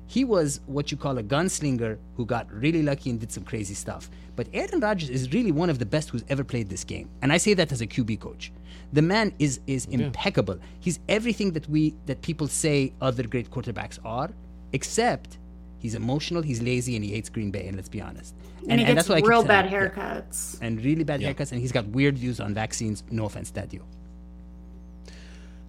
He 0.08 0.24
was 0.24 0.62
what 0.68 0.92
you 0.92 0.98
call 0.98 1.18
a 1.18 1.24
gunslinger 1.24 1.98
who 2.16 2.26
got 2.26 2.52
really 2.54 2.84
lucky 2.84 3.10
and 3.10 3.20
did 3.20 3.32
some 3.32 3.44
crazy 3.44 3.74
stuff. 3.74 4.10
But 4.36 4.48
Aaron 4.54 4.80
Rodgers 4.80 5.10
is 5.10 5.32
really 5.34 5.52
one 5.52 5.70
of 5.70 5.80
the 5.80 5.86
best 5.86 6.10
who's 6.10 6.24
ever 6.30 6.44
played 6.44 6.70
this 6.70 6.84
game. 6.84 7.10
And 7.22 7.32
I 7.34 7.38
say 7.38 7.54
that 7.56 7.72
as 7.72 7.82
a 7.82 7.88
QB 7.88 8.20
coach. 8.20 8.52
The 8.94 9.02
man 9.02 9.34
is 9.40 9.60
is 9.66 9.88
yeah. 9.90 10.06
impeccable. 10.06 10.60
He's 10.80 11.00
everything 11.10 11.52
that 11.54 11.68
we 11.68 11.96
that 12.06 12.22
people 12.22 12.48
say 12.48 12.94
other 13.02 13.24
great 13.24 13.50
quarterbacks 13.50 13.98
are, 14.06 14.30
except 14.74 15.40
He's 15.86 15.94
emotional, 15.94 16.42
he's 16.42 16.64
lazy, 16.64 16.96
and 16.96 17.06
he 17.06 17.12
hates 17.12 17.30
Green 17.30 17.52
Bay. 17.52 17.68
And 17.68 17.76
let's 17.76 17.90
be 17.90 18.02
honest. 18.02 18.34
And, 18.64 18.72
and, 18.72 18.82
he 18.82 18.88
and 18.88 18.98
that's 18.98 19.08
why 19.08 19.20
real 19.20 19.44
bad 19.44 19.70
haircuts. 19.70 20.60
Yeah. 20.60 20.66
And 20.66 20.84
really 20.84 21.04
bad 21.04 21.22
yeah. 21.22 21.32
haircuts, 21.32 21.52
and 21.52 21.62
he's 21.62 21.72
got 21.72 21.86
weird 21.90 22.18
views 22.18 22.40
on 22.40 22.56
vaccines. 22.56 23.04
No 23.12 23.26
offense, 23.26 23.52
Daddy. 23.52 23.80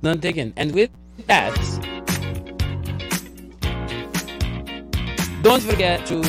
None 0.00 0.18
taken. 0.18 0.55
And 0.57 0.72
with 0.72 0.88
that, 1.26 1.55
don't 5.42 5.62
forget 5.62 6.07
to 6.07 6.24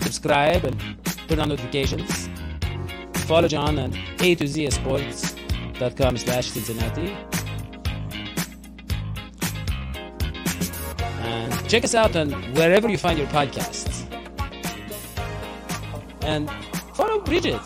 subscribe 0.00 0.64
and 0.64 0.76
turn 1.28 1.38
on 1.38 1.50
notifications. 1.50 2.28
Follow 3.28 3.46
John 3.46 3.78
at 3.78 3.96
A 4.20 4.34
to 4.34 4.48
Z 4.48 4.68
Sports.com 4.70 6.16
slash 6.16 6.48
Cincinnati. 6.48 7.16
Check 11.70 11.84
us 11.84 11.94
out 11.94 12.16
on 12.16 12.32
wherever 12.54 12.88
you 12.90 12.98
find 12.98 13.16
your 13.16 13.28
podcasts. 13.28 14.02
And 16.22 16.50
follow 16.94 17.20
Bridget 17.20 17.62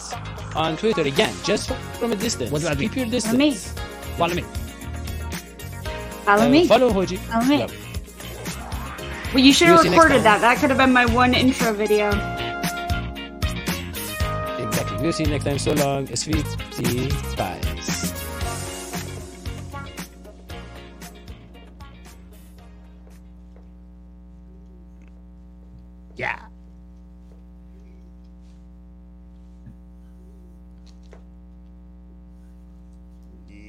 on 0.54 0.76
Twitter 0.76 1.00
again, 1.00 1.34
just 1.42 1.72
from 1.98 2.12
a 2.12 2.16
distance. 2.16 2.50
What 2.50 2.60
do 2.60 2.68
I 2.68 2.74
Keep 2.74 2.96
your 2.96 3.06
distance. 3.06 3.72
Follow 4.18 4.34
me. 4.34 4.42
Follow 4.42 4.44
me. 4.44 4.44
Follow 6.26 6.44
uh, 6.44 6.48
me. 6.50 6.68
Follow 6.68 6.90
Hoji. 6.90 7.16
Follow 7.16 7.46
me. 7.46 7.58
Yep. 7.60 7.70
Well, 9.32 9.42
you 9.42 9.54
should 9.54 9.68
have 9.68 9.82
recorded 9.84 10.22
that. 10.22 10.42
That 10.42 10.58
could 10.58 10.68
have 10.68 10.78
been 10.78 10.92
my 10.92 11.06
one 11.06 11.32
intro 11.32 11.72
video. 11.72 12.08
Exactly. 14.68 14.98
We'll 15.00 15.12
see 15.14 15.24
you 15.24 15.30
next 15.30 15.44
time. 15.44 15.58
So 15.58 15.72
long. 15.72 16.14
Sweet. 16.14 16.44
Bye. 17.38 17.73